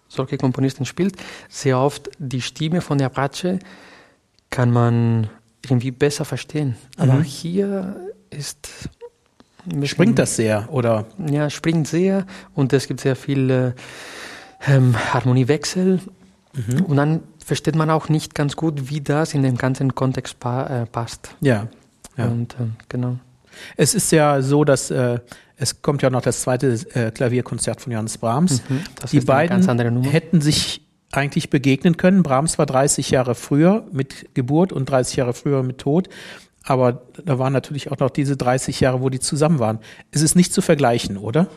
solche 0.07 0.37
Komponisten 0.37 0.85
spielt, 0.85 1.15
sehr 1.47 1.79
oft 1.79 2.09
die 2.17 2.41
Stimme 2.41 2.81
von 2.81 2.97
der 2.97 3.09
Bratsche 3.09 3.59
kann 4.49 4.71
man 4.71 5.29
irgendwie 5.65 5.91
besser 5.91 6.25
verstehen. 6.25 6.75
Aber 6.97 7.13
mhm. 7.13 7.23
hier 7.23 7.95
ist 8.29 8.89
springt 9.83 10.19
das 10.19 10.35
sehr 10.35 10.71
oder 10.71 11.05
ja 11.27 11.49
springt 11.49 11.87
sehr 11.87 12.25
und 12.53 12.71
es 12.71 12.87
gibt 12.87 12.99
sehr 12.99 13.15
viel 13.15 13.73
ähm, 14.67 14.95
Harmoniewechsel 15.13 15.99
mhm. 16.53 16.81
und 16.83 16.97
dann 16.97 17.23
versteht 17.43 17.75
man 17.75 17.89
auch 17.89 18.09
nicht 18.09 18.33
ganz 18.33 18.55
gut, 18.55 18.89
wie 18.89 19.01
das 19.01 19.33
in 19.33 19.43
den 19.43 19.55
ganzen 19.55 19.93
Kontext 19.93 20.39
pa 20.39 20.65
äh, 20.65 20.85
passt. 20.87 21.35
Ja. 21.41 21.67
ja. 22.17 22.25
Und 22.25 22.53
äh, 22.53 22.67
genau. 22.89 23.17
Es 23.77 23.93
ist 23.93 24.11
ja 24.11 24.41
so, 24.41 24.63
dass 24.63 24.91
äh, 24.91 25.19
es 25.57 25.81
kommt 25.81 26.01
ja 26.01 26.09
noch 26.09 26.21
das 26.21 26.41
zweite 26.41 26.73
äh, 26.93 27.11
Klavierkonzert 27.11 27.81
von 27.81 27.91
Johannes 27.91 28.17
Brahms. 28.17 28.61
Mhm, 28.67 28.81
Die 29.11 29.21
beiden 29.21 30.03
hätten 30.03 30.41
sich 30.41 30.84
eigentlich 31.15 31.49
begegnen 31.49 31.97
können. 31.97 32.23
Brahms 32.23 32.57
war 32.57 32.65
30 32.65 33.09
Jahre 33.11 33.35
früher 33.35 33.87
mit 33.91 34.33
Geburt 34.33 34.73
und 34.73 34.89
30 34.89 35.17
Jahre 35.17 35.33
früher 35.33 35.63
mit 35.63 35.77
Tod. 35.77 36.09
Aber 36.63 37.03
da 37.23 37.37
waren 37.37 37.53
natürlich 37.53 37.91
auch 37.91 37.99
noch 37.99 38.09
diese 38.09 38.37
30 38.37 38.79
Jahre, 38.79 39.01
wo 39.01 39.09
die 39.09 39.19
zusammen 39.19 39.59
waren. 39.59 39.79
Es 40.11 40.21
ist 40.21 40.35
nicht 40.35 40.51
zu 40.51 40.61
vergleichen, 40.61 41.17
oder? 41.17 41.47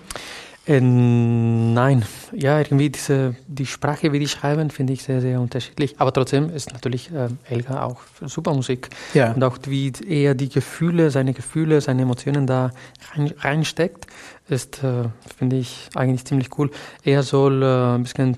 Äh, 0.69 0.83
nein, 0.83 2.05
ja, 2.33 2.59
irgendwie 2.59 2.91
diese, 2.91 3.35
die 3.47 3.65
Sprache, 3.65 4.13
wie 4.13 4.19
die 4.19 4.29
schreiben, 4.29 4.69
finde 4.69 4.93
ich 4.93 5.03
sehr, 5.03 5.23
sehr 5.23 5.41
unterschiedlich. 5.41 5.95
Aber 5.99 6.13
trotzdem 6.13 6.51
ist 6.55 6.73
natürlich 6.73 7.11
äh, 7.11 7.29
Elga 7.49 7.85
auch 7.85 8.03
super 8.27 8.53
Musik. 8.53 8.91
Ja. 9.15 9.33
Und 9.33 9.43
auch 9.43 9.57
wie 9.65 9.91
er 10.07 10.35
die 10.35 10.51
Gefühle, 10.51 11.11
seine 11.11 11.33
Gefühle, 11.33 11.81
seine 11.81 12.03
Emotionen 12.03 12.47
da 12.47 12.73
rein, 13.15 13.33
reinsteckt, 13.39 14.09
ist, 14.51 14.85
äh, 14.85 15.05
finde 15.39 15.57
ich, 15.57 15.89
eigentlich 15.95 16.27
ziemlich 16.27 16.51
cool. 16.59 16.71
Er 17.03 17.23
soll 17.23 17.63
äh, 17.63 17.95
ein 17.95 18.03
bisschen 18.03 18.37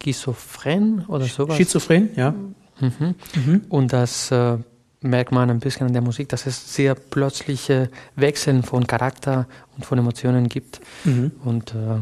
schizophren 0.00 1.04
oder 1.08 1.24
sowas. 1.24 1.56
Schizophren, 1.56 2.10
ja. 2.14 2.32
Mhm. 2.78 3.14
Mhm. 3.34 3.62
Und 3.68 3.92
das 3.92 4.30
äh, 4.30 4.58
merkt 5.02 5.32
man 5.32 5.50
ein 5.50 5.60
bisschen 5.60 5.86
an 5.86 5.92
der 5.92 6.02
Musik, 6.02 6.28
dass 6.28 6.46
es 6.46 6.74
sehr 6.74 6.94
plötzliche 6.94 7.90
Wechseln 8.16 8.62
von 8.62 8.86
Charakter 8.86 9.46
und 9.76 9.84
von 9.84 9.98
Emotionen 9.98 10.48
gibt. 10.48 10.80
Mhm. 11.04 11.32
Und 11.44 11.74
äh, 11.74 11.98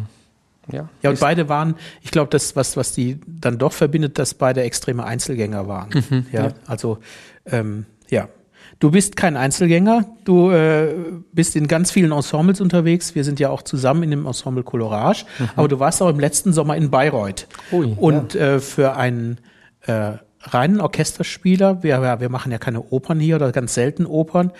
ja. 0.72 0.88
Ja, 1.02 1.10
und 1.10 1.20
beide 1.20 1.48
waren, 1.48 1.74
ich 2.02 2.10
glaube, 2.10 2.30
das, 2.30 2.56
was, 2.56 2.76
was 2.76 2.92
die 2.92 3.20
dann 3.26 3.58
doch 3.58 3.72
verbindet, 3.72 4.18
dass 4.18 4.34
beide 4.34 4.62
extreme 4.62 5.04
Einzelgänger 5.04 5.66
waren. 5.66 5.90
Mhm, 5.90 6.26
ja, 6.32 6.46
ja, 6.46 6.52
also 6.66 6.98
ähm, 7.46 7.86
ja. 8.08 8.28
Du 8.78 8.90
bist 8.90 9.14
kein 9.14 9.36
Einzelgänger, 9.36 10.06
du 10.24 10.50
äh, 10.50 10.94
bist 11.32 11.54
in 11.54 11.68
ganz 11.68 11.90
vielen 11.90 12.12
Ensembles 12.12 12.62
unterwegs. 12.62 13.14
Wir 13.14 13.24
sind 13.24 13.38
ja 13.38 13.50
auch 13.50 13.60
zusammen 13.60 14.04
in 14.04 14.10
dem 14.10 14.26
Ensemble 14.26 14.62
Colorage, 14.62 15.26
mhm. 15.38 15.48
aber 15.56 15.68
du 15.68 15.78
warst 15.80 16.00
auch 16.00 16.08
im 16.08 16.18
letzten 16.18 16.54
Sommer 16.54 16.76
in 16.76 16.90
Bayreuth. 16.90 17.46
Ui, 17.72 17.94
und 17.98 18.32
ja. 18.32 18.54
äh, 18.54 18.60
für 18.60 18.96
einen 18.96 19.38
äh, 19.82 20.12
reinen 20.42 20.80
Orchesterspieler, 20.80 21.82
wir, 21.82 22.20
wir 22.20 22.28
machen 22.28 22.52
ja 22.52 22.58
keine 22.58 22.82
Opern 22.82 23.20
hier 23.20 23.36
oder 23.36 23.52
ganz 23.52 23.74
selten 23.74 24.06
Opern, 24.06 24.52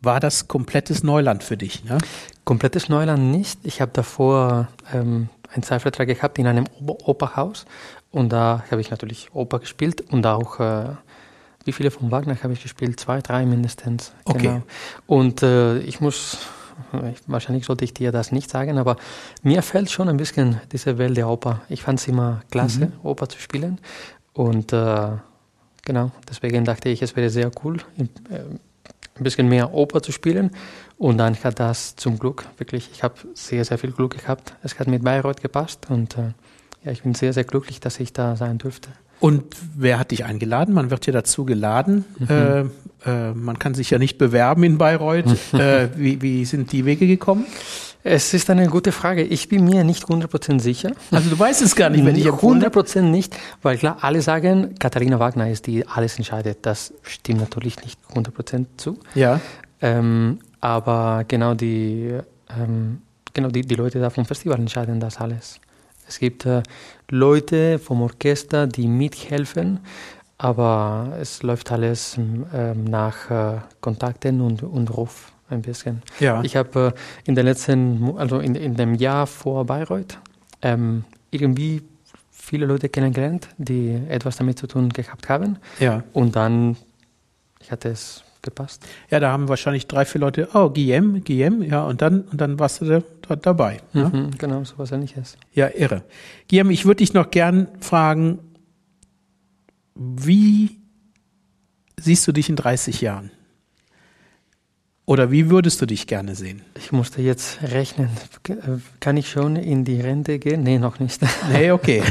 war 0.00 0.20
das 0.20 0.48
komplettes 0.48 1.02
Neuland 1.02 1.42
für 1.42 1.56
dich? 1.56 1.82
Ja? 1.84 1.98
Komplettes 2.44 2.88
Neuland 2.88 3.30
nicht. 3.30 3.60
Ich 3.64 3.80
habe 3.80 3.90
davor 3.92 4.68
ähm, 4.92 5.28
einen 5.52 5.62
Zeitvertrag 5.62 6.06
gehabt 6.06 6.38
in 6.38 6.46
einem 6.46 6.66
Operhaus 6.80 7.66
und 8.10 8.32
da 8.32 8.64
habe 8.70 8.80
ich 8.80 8.90
natürlich 8.90 9.30
Oper 9.34 9.58
gespielt 9.58 10.00
und 10.00 10.26
auch, 10.26 10.60
äh, 10.60 10.84
wie 11.64 11.72
viele 11.72 11.90
von 11.90 12.10
Wagner 12.10 12.36
habe 12.42 12.52
ich 12.52 12.62
gespielt? 12.62 12.98
Zwei, 12.98 13.20
drei 13.20 13.44
mindestens. 13.44 14.12
Okay. 14.24 14.38
Genau. 14.38 14.62
Und 15.06 15.42
äh, 15.42 15.78
ich 15.80 16.00
muss, 16.00 16.38
wahrscheinlich 17.26 17.66
sollte 17.66 17.84
ich 17.84 17.92
dir 17.92 18.12
das 18.12 18.32
nicht 18.32 18.50
sagen, 18.50 18.78
aber 18.78 18.96
mir 19.42 19.62
fällt 19.62 19.90
schon 19.90 20.08
ein 20.08 20.16
bisschen 20.16 20.60
diese 20.72 20.96
Welt 20.98 21.16
der 21.16 21.28
Oper. 21.28 21.60
Ich 21.68 21.82
fand 21.82 21.98
es 21.98 22.08
immer 22.08 22.40
klasse, 22.50 22.86
mhm. 22.86 22.92
Oper 23.02 23.28
zu 23.28 23.38
spielen 23.38 23.80
und 24.32 24.72
äh, 24.72 25.08
Genau, 25.88 26.12
deswegen 26.28 26.66
dachte 26.66 26.90
ich, 26.90 27.00
es 27.00 27.16
wäre 27.16 27.30
sehr 27.30 27.50
cool, 27.64 27.78
äh, 27.98 28.40
ein 28.40 29.24
bisschen 29.24 29.48
mehr 29.48 29.72
Oper 29.72 30.02
zu 30.02 30.12
spielen. 30.12 30.50
Und 30.98 31.16
dann 31.16 31.34
hat 31.42 31.58
das 31.60 31.96
zum 31.96 32.18
Glück 32.18 32.44
wirklich, 32.58 32.90
ich 32.92 33.02
habe 33.02 33.14
sehr, 33.32 33.64
sehr 33.64 33.78
viel 33.78 33.92
Glück 33.92 34.18
gehabt. 34.20 34.52
Es 34.62 34.78
hat 34.78 34.86
mit 34.86 35.02
Bayreuth 35.02 35.40
gepasst 35.40 35.86
und 35.88 36.18
äh, 36.18 36.32
ja, 36.84 36.92
ich 36.92 37.04
bin 37.04 37.14
sehr, 37.14 37.32
sehr 37.32 37.44
glücklich, 37.44 37.80
dass 37.80 37.98
ich 38.00 38.12
da 38.12 38.36
sein 38.36 38.58
dürfte. 38.58 38.90
Und 39.18 39.56
wer 39.74 39.98
hat 39.98 40.10
dich 40.10 40.26
eingeladen? 40.26 40.74
Man 40.74 40.90
wird 40.90 41.06
ja 41.06 41.12
dazu 41.14 41.46
geladen. 41.46 42.04
Mhm. 42.18 42.28
Äh, 42.28 42.60
äh, 43.06 43.32
man 43.32 43.58
kann 43.58 43.72
sich 43.72 43.88
ja 43.88 43.98
nicht 43.98 44.18
bewerben 44.18 44.64
in 44.64 44.76
Bayreuth. 44.76 45.24
äh, 45.54 45.88
wie, 45.96 46.20
wie 46.20 46.44
sind 46.44 46.70
die 46.72 46.84
Wege 46.84 47.06
gekommen? 47.06 47.46
Es 48.04 48.32
ist 48.32 48.48
eine 48.48 48.68
gute 48.68 48.92
Frage. 48.92 49.22
Ich 49.22 49.48
bin 49.48 49.64
mir 49.64 49.82
nicht 49.84 50.04
100% 50.04 50.60
sicher. 50.60 50.92
Also 51.10 51.30
du 51.30 51.38
weißt 51.38 51.62
es 51.62 51.74
gar 51.74 51.90
nicht, 51.90 52.04
wenn 52.04 52.16
ich 52.16 52.26
100% 52.26 53.02
nicht, 53.02 53.36
weil 53.62 53.76
klar, 53.76 53.98
alle 54.00 54.22
sagen, 54.22 54.76
Katharina 54.78 55.18
Wagner 55.18 55.50
ist 55.50 55.66
die 55.66 55.86
alles 55.86 56.16
entscheidet. 56.16 56.58
Das 56.62 56.94
stimmt 57.02 57.40
natürlich 57.40 57.82
nicht 57.82 57.98
100% 58.14 58.66
zu. 58.76 58.98
Ja. 59.14 59.40
Ähm, 59.80 60.38
aber 60.60 61.24
genau 61.26 61.54
die, 61.54 62.18
ähm, 62.56 63.02
genau 63.34 63.48
die, 63.48 63.62
die 63.62 63.74
Leute 63.74 63.98
da 64.00 64.10
vom 64.10 64.24
Festival 64.24 64.58
entscheiden 64.58 65.00
das 65.00 65.18
alles. 65.18 65.60
Es 66.06 66.18
gibt 66.18 66.46
äh, 66.46 66.62
Leute 67.10 67.78
vom 67.78 68.02
Orchester, 68.02 68.66
die 68.66 68.86
mithelfen, 68.86 69.80
aber 70.38 71.16
es 71.20 71.42
läuft 71.42 71.70
alles 71.72 72.16
ähm, 72.16 72.84
nach 72.84 73.30
äh, 73.30 73.58
Kontakten 73.80 74.40
und, 74.40 74.62
und 74.62 74.96
Ruf 74.96 75.32
ein 75.50 75.62
bisschen. 75.62 76.02
Ja. 76.20 76.42
Ich 76.42 76.56
habe 76.56 76.94
äh, 76.94 77.28
in 77.28 77.34
den 77.34 77.44
letzten, 77.44 78.16
also 78.16 78.38
in, 78.38 78.54
in 78.54 78.74
dem 78.74 78.94
Jahr 78.94 79.26
vor 79.26 79.64
Bayreuth, 79.64 80.18
ähm, 80.62 81.04
irgendwie 81.30 81.82
viele 82.30 82.66
Leute 82.66 82.88
kennengelernt, 82.88 83.48
die 83.58 83.98
etwas 84.08 84.36
damit 84.36 84.58
zu 84.58 84.66
tun 84.66 84.88
gehabt 84.90 85.28
haben. 85.28 85.58
Ja. 85.78 86.02
Und 86.12 86.36
dann, 86.36 86.76
ich 87.60 87.70
hatte 87.70 87.90
es 87.90 88.24
gepasst. 88.42 88.86
Ja, 89.10 89.20
da 89.20 89.30
haben 89.30 89.48
wahrscheinlich 89.48 89.86
drei, 89.86 90.04
vier 90.04 90.20
Leute, 90.20 90.48
oh, 90.54 90.70
Guillaume, 90.70 91.20
Guillaume, 91.20 91.66
ja, 91.66 91.84
und 91.84 92.00
dann, 92.00 92.22
und 92.22 92.40
dann 92.40 92.58
warst 92.58 92.80
du 92.80 92.86
da, 92.86 93.02
da 93.28 93.36
dabei. 93.36 93.80
Mhm, 93.92 94.00
ja? 94.00 94.10
Genau, 94.38 94.64
so 94.64 94.78
was 94.78 94.92
ähnliches. 94.92 95.36
Ja, 95.52 95.68
irre. 95.74 96.04
Guillaume, 96.48 96.72
ich 96.72 96.84
würde 96.84 96.98
dich 96.98 97.12
noch 97.12 97.30
gern 97.30 97.68
fragen, 97.80 98.38
wie 99.94 100.78
siehst 101.98 102.26
du 102.26 102.32
dich 102.32 102.48
in 102.48 102.56
30 102.56 103.00
Jahren? 103.00 103.30
Oder 105.08 105.30
wie 105.30 105.48
würdest 105.48 105.80
du 105.80 105.86
dich 105.86 106.06
gerne 106.06 106.34
sehen? 106.34 106.60
Ich 106.76 106.92
musste 106.92 107.22
jetzt 107.22 107.62
rechnen. 107.62 108.10
Kann 109.00 109.16
ich 109.16 109.30
schon 109.30 109.56
in 109.56 109.82
die 109.86 110.02
Rente 110.02 110.38
gehen? 110.38 110.62
Nee, 110.62 110.78
noch 110.78 111.00
nicht. 111.00 111.22
Nee, 111.50 111.70
okay. 111.70 112.02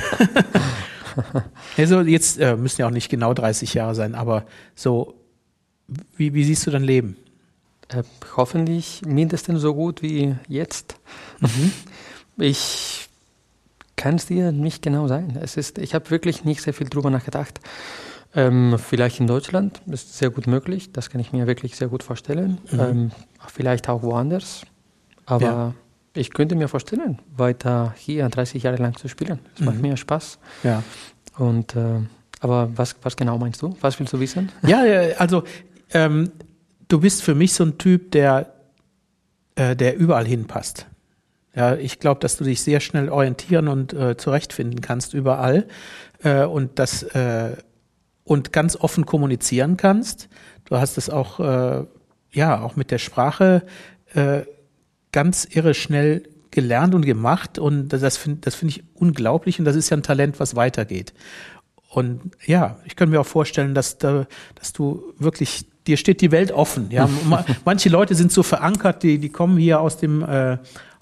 also 1.77 2.01
jetzt 2.01 2.39
äh, 2.39 2.55
müssen 2.55 2.81
ja 2.81 2.87
auch 2.87 2.91
nicht 2.91 3.09
genau 3.09 3.35
30 3.35 3.75
Jahre 3.75 3.93
sein, 3.93 4.15
aber 4.15 4.47
so, 4.73 5.13
wie, 6.15 6.33
wie 6.33 6.43
siehst 6.43 6.65
du 6.65 6.71
dein 6.71 6.81
Leben? 6.81 7.17
Äh, 7.89 8.01
hoffentlich 8.35 9.03
mindestens 9.05 9.61
so 9.61 9.75
gut 9.75 10.01
wie 10.01 10.35
jetzt. 10.47 10.95
Mhm. 11.39 11.71
Ich 12.39 13.09
kann 13.95 14.15
es 14.15 14.27
dir 14.27 14.51
nicht 14.51 14.83
genau 14.83 15.07
sagen. 15.07 15.37
Es 15.41 15.57
ist, 15.57 15.79
ich 15.79 15.95
habe 15.95 16.09
wirklich 16.11 16.45
nicht 16.45 16.61
sehr 16.61 16.73
viel 16.73 16.87
drüber 16.87 17.09
nachgedacht. 17.09 17.59
Ähm, 18.37 18.77
vielleicht 18.77 19.19
in 19.19 19.25
Deutschland 19.25 19.81
ist 19.87 20.15
sehr 20.15 20.29
gut 20.29 20.45
möglich, 20.45 20.91
das 20.91 21.09
kann 21.09 21.19
ich 21.19 21.33
mir 21.33 21.47
wirklich 21.47 21.75
sehr 21.75 21.87
gut 21.87 22.03
vorstellen. 22.03 22.59
Mhm. 22.71 22.79
Ähm, 22.79 23.11
vielleicht 23.47 23.89
auch 23.89 24.03
woanders. 24.03 24.61
Aber 25.25 25.43
ja. 25.43 25.73
ich 26.13 26.31
könnte 26.31 26.53
mir 26.55 26.67
vorstellen, 26.67 27.19
weiter 27.35 27.95
hier 27.97 28.29
30 28.29 28.61
Jahre 28.61 28.77
lang 28.77 28.95
zu 28.95 29.07
spielen. 29.07 29.39
Das 29.53 29.61
mhm. 29.61 29.65
macht 29.65 29.81
mir 29.81 29.97
Spaß. 29.97 30.37
Ja. 30.63 30.83
Und 31.39 31.75
äh, 31.75 32.01
aber 32.39 32.69
was, 32.75 32.95
was 33.01 33.17
genau 33.17 33.39
meinst 33.39 33.63
du? 33.63 33.75
Was 33.81 33.99
willst 33.99 34.13
du 34.13 34.19
wissen? 34.19 34.51
Ja, 34.61 34.83
also 35.17 35.43
ähm, 35.91 36.31
du 36.87 36.99
bist 36.99 37.23
für 37.23 37.33
mich 37.33 37.53
so 37.53 37.63
ein 37.63 37.79
Typ, 37.79 38.11
der, 38.11 38.53
äh, 39.55 39.75
der 39.75 39.97
überall 39.97 40.27
hinpasst. 40.27 40.85
Ja, 41.55 41.75
ich 41.75 41.97
glaube, 41.99 42.19
dass 42.19 42.37
du 42.37 42.43
dich 42.43 42.61
sehr 42.61 42.81
schnell 42.81 43.09
orientieren 43.09 43.67
und 43.67 43.93
äh, 43.93 44.15
zurechtfinden 44.15 44.81
kannst 44.81 45.15
überall 45.15 45.65
äh, 46.21 46.43
und 46.43 46.77
das 46.77 47.01
äh, 47.01 47.57
und 48.27 48.51
ganz 48.51 48.75
offen 48.75 49.05
kommunizieren 49.05 49.77
kannst. 49.77 50.27
Du 50.65 50.77
hast 50.77 50.97
es 50.97 51.09
auch 51.09 51.39
äh, 51.39 51.85
ja 52.31 52.61
auch 52.61 52.75
mit 52.75 52.91
der 52.91 52.97
Sprache 52.97 53.63
äh, 54.13 54.41
ganz 55.13 55.47
irre 55.49 55.73
schnell 55.73 56.23
gelernt 56.51 56.93
und 56.93 57.05
gemacht 57.05 57.57
und 57.57 57.89
das 57.89 58.17
finde 58.17 58.41
das 58.41 58.55
finde 58.55 58.75
ich 58.75 58.83
unglaublich 58.95 59.59
und 59.59 59.65
das 59.65 59.75
ist 59.75 59.89
ja 59.89 59.97
ein 59.97 60.03
Talent, 60.03 60.39
was 60.39 60.55
weitergeht. 60.55 61.13
Und 61.89 62.31
ja, 62.45 62.79
ich 62.83 62.97
könnte 62.97 63.11
mir 63.11 63.21
auch 63.21 63.25
vorstellen, 63.25 63.73
dass 63.73 63.97
da, 63.97 64.27
dass 64.55 64.73
du 64.73 65.13
wirklich 65.17 65.65
dir 65.87 65.95
steht 65.95 66.19
die 66.19 66.31
Welt 66.31 66.51
offen. 66.51 66.91
Ja, 66.91 67.09
manche 67.65 67.87
Leute 67.87 68.13
sind 68.13 68.33
so 68.33 68.43
verankert, 68.43 69.03
die 69.03 69.19
die 69.19 69.29
kommen 69.29 69.57
hier 69.57 69.79
aus 69.79 69.97
dem 69.97 70.21
äh, 70.21 70.57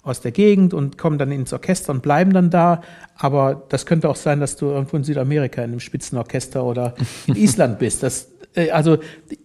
aus 0.06 0.20
der 0.20 0.30
Gegend 0.30 0.72
und 0.72 0.98
kommen 0.98 1.18
dann 1.18 1.32
ins 1.32 1.52
Orchester 1.52 1.92
und 1.92 2.00
bleiben 2.00 2.32
dann 2.32 2.48
da. 2.48 2.80
Aber 3.16 3.64
das 3.68 3.86
könnte 3.86 4.08
auch 4.08 4.16
sein, 4.16 4.38
dass 4.38 4.56
du 4.56 4.66
irgendwo 4.66 4.96
in 4.96 5.04
Südamerika 5.04 5.62
in 5.62 5.72
einem 5.72 5.80
Spitzenorchester 5.80 6.64
oder 6.64 6.94
in 7.26 7.34
Island 7.34 7.78
bist. 7.80 8.04
Das, 8.04 8.28
äh, 8.54 8.70
also, 8.70 8.98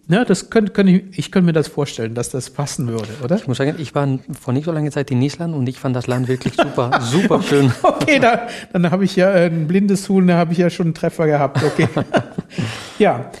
ne, 0.06 0.24
das 0.24 0.50
könnte, 0.50 0.72
könnte 0.72 0.92
ich, 0.92 1.18
ich 1.18 1.32
könnte 1.32 1.46
mir 1.46 1.52
das 1.52 1.66
vorstellen, 1.66 2.14
dass 2.14 2.30
das 2.30 2.50
passen 2.50 2.86
würde, 2.86 3.08
oder? 3.24 3.36
Ich 3.36 3.48
muss 3.48 3.58
sagen, 3.58 3.74
ich 3.78 3.92
war 3.96 4.06
vor 4.40 4.54
nicht 4.54 4.64
so 4.64 4.72
langer 4.72 4.92
Zeit 4.92 5.10
in 5.10 5.20
Island 5.20 5.52
und 5.54 5.68
ich 5.68 5.80
fand 5.80 5.96
das 5.96 6.06
Land 6.06 6.28
wirklich 6.28 6.54
super, 6.54 6.92
super 7.00 7.36
okay, 7.36 7.46
schön. 7.48 7.72
Okay, 7.82 8.18
da, 8.20 8.46
dann 8.72 8.90
habe 8.90 9.04
ich 9.04 9.16
ja 9.16 9.32
ein 9.32 9.66
blindes 9.66 10.08
Huhn, 10.08 10.26
da 10.28 10.36
habe 10.36 10.52
ich 10.52 10.58
ja 10.58 10.70
schon 10.70 10.86
einen 10.86 10.94
Treffer 10.94 11.26
gehabt. 11.26 11.60
Okay. 11.62 11.88
ja, 12.98 13.32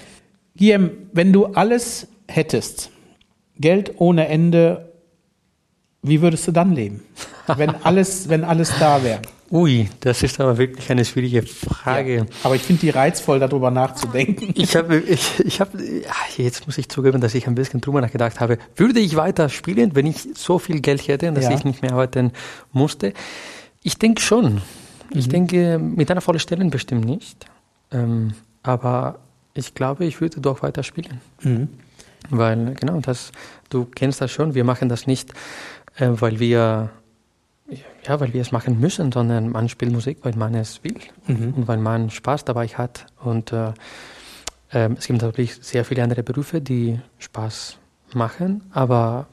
Guillaume, 0.58 0.90
wenn 1.12 1.32
du 1.32 1.46
alles 1.46 2.08
hättest, 2.26 2.90
Geld 3.58 3.92
ohne 3.96 4.26
Ende 4.28 4.91
wie 6.02 6.20
würdest 6.20 6.46
du 6.48 6.52
dann 6.52 6.74
leben, 6.74 7.02
wenn 7.56 7.70
alles, 7.84 8.28
wenn 8.28 8.44
alles 8.44 8.72
da 8.78 9.02
wäre? 9.02 9.20
Ui, 9.52 9.86
das 10.00 10.22
ist 10.22 10.40
aber 10.40 10.56
wirklich 10.56 10.90
eine 10.90 11.04
schwierige 11.04 11.42
Frage. 11.42 12.16
Ja, 12.16 12.24
aber 12.42 12.54
ich 12.54 12.62
finde 12.62 12.80
die 12.80 12.90
reizvoll, 12.90 13.38
darüber 13.38 13.70
nachzudenken. 13.70 14.54
Ich 14.56 14.74
habe, 14.74 14.96
ich, 14.96 15.40
ich 15.40 15.60
habe, 15.60 15.78
jetzt 16.38 16.66
muss 16.66 16.78
ich 16.78 16.88
zugeben, 16.88 17.20
dass 17.20 17.34
ich 17.34 17.46
ein 17.46 17.54
bisschen 17.54 17.82
drüber 17.82 18.00
nachgedacht 18.00 18.40
habe. 18.40 18.56
Würde 18.76 18.98
ich 18.98 19.14
weiter 19.14 19.50
spielen, 19.50 19.94
wenn 19.94 20.06
ich 20.06 20.26
so 20.34 20.58
viel 20.58 20.80
Geld 20.80 21.06
hätte, 21.06 21.30
dass 21.32 21.44
ja. 21.44 21.52
ich 21.52 21.64
nicht 21.64 21.82
mehr 21.82 21.92
arbeiten 21.92 22.32
musste? 22.72 23.12
Ich 23.82 23.98
denke 23.98 24.22
schon. 24.22 24.62
Ich 25.10 25.26
mhm. 25.26 25.30
denke, 25.30 25.78
mit 25.78 26.10
einer 26.10 26.22
vollen 26.22 26.40
Stelle 26.40 26.64
bestimmt 26.64 27.04
nicht. 27.04 27.44
Ähm, 27.90 28.32
aber 28.62 29.18
ich 29.52 29.74
glaube, 29.74 30.06
ich 30.06 30.22
würde 30.22 30.40
doch 30.40 30.62
weiter 30.62 30.82
spielen. 30.82 31.20
Mhm. 31.42 31.68
Weil, 32.30 32.74
genau, 32.74 33.00
das, 33.00 33.32
du 33.68 33.84
kennst 33.84 34.22
das 34.22 34.30
schon, 34.30 34.54
wir 34.54 34.64
machen 34.64 34.88
das 34.88 35.06
nicht 35.06 35.34
äh, 35.96 36.08
weil 36.12 36.38
wir 36.40 36.90
ja, 38.06 38.20
weil 38.20 38.32
wir 38.32 38.40
es 38.40 38.52
machen 38.52 38.80
müssen, 38.80 39.12
sondern 39.12 39.48
man 39.50 39.68
spielt 39.68 39.92
Musik, 39.92 40.18
weil 40.22 40.34
man 40.34 40.54
es 40.54 40.82
will 40.84 40.96
mhm. 41.26 41.54
und 41.54 41.68
weil 41.68 41.78
man 41.78 42.10
Spaß 42.10 42.44
dabei 42.44 42.66
hat. 42.66 43.06
Und 43.22 43.52
äh, 43.52 43.68
äh, 44.72 44.90
es 44.98 45.06
gibt 45.06 45.22
natürlich 45.22 45.56
sehr 45.56 45.84
viele 45.84 46.02
andere 46.02 46.22
Berufe, 46.22 46.60
die 46.60 46.98
Spaß 47.18 47.78
machen, 48.12 48.62
aber 48.72 49.26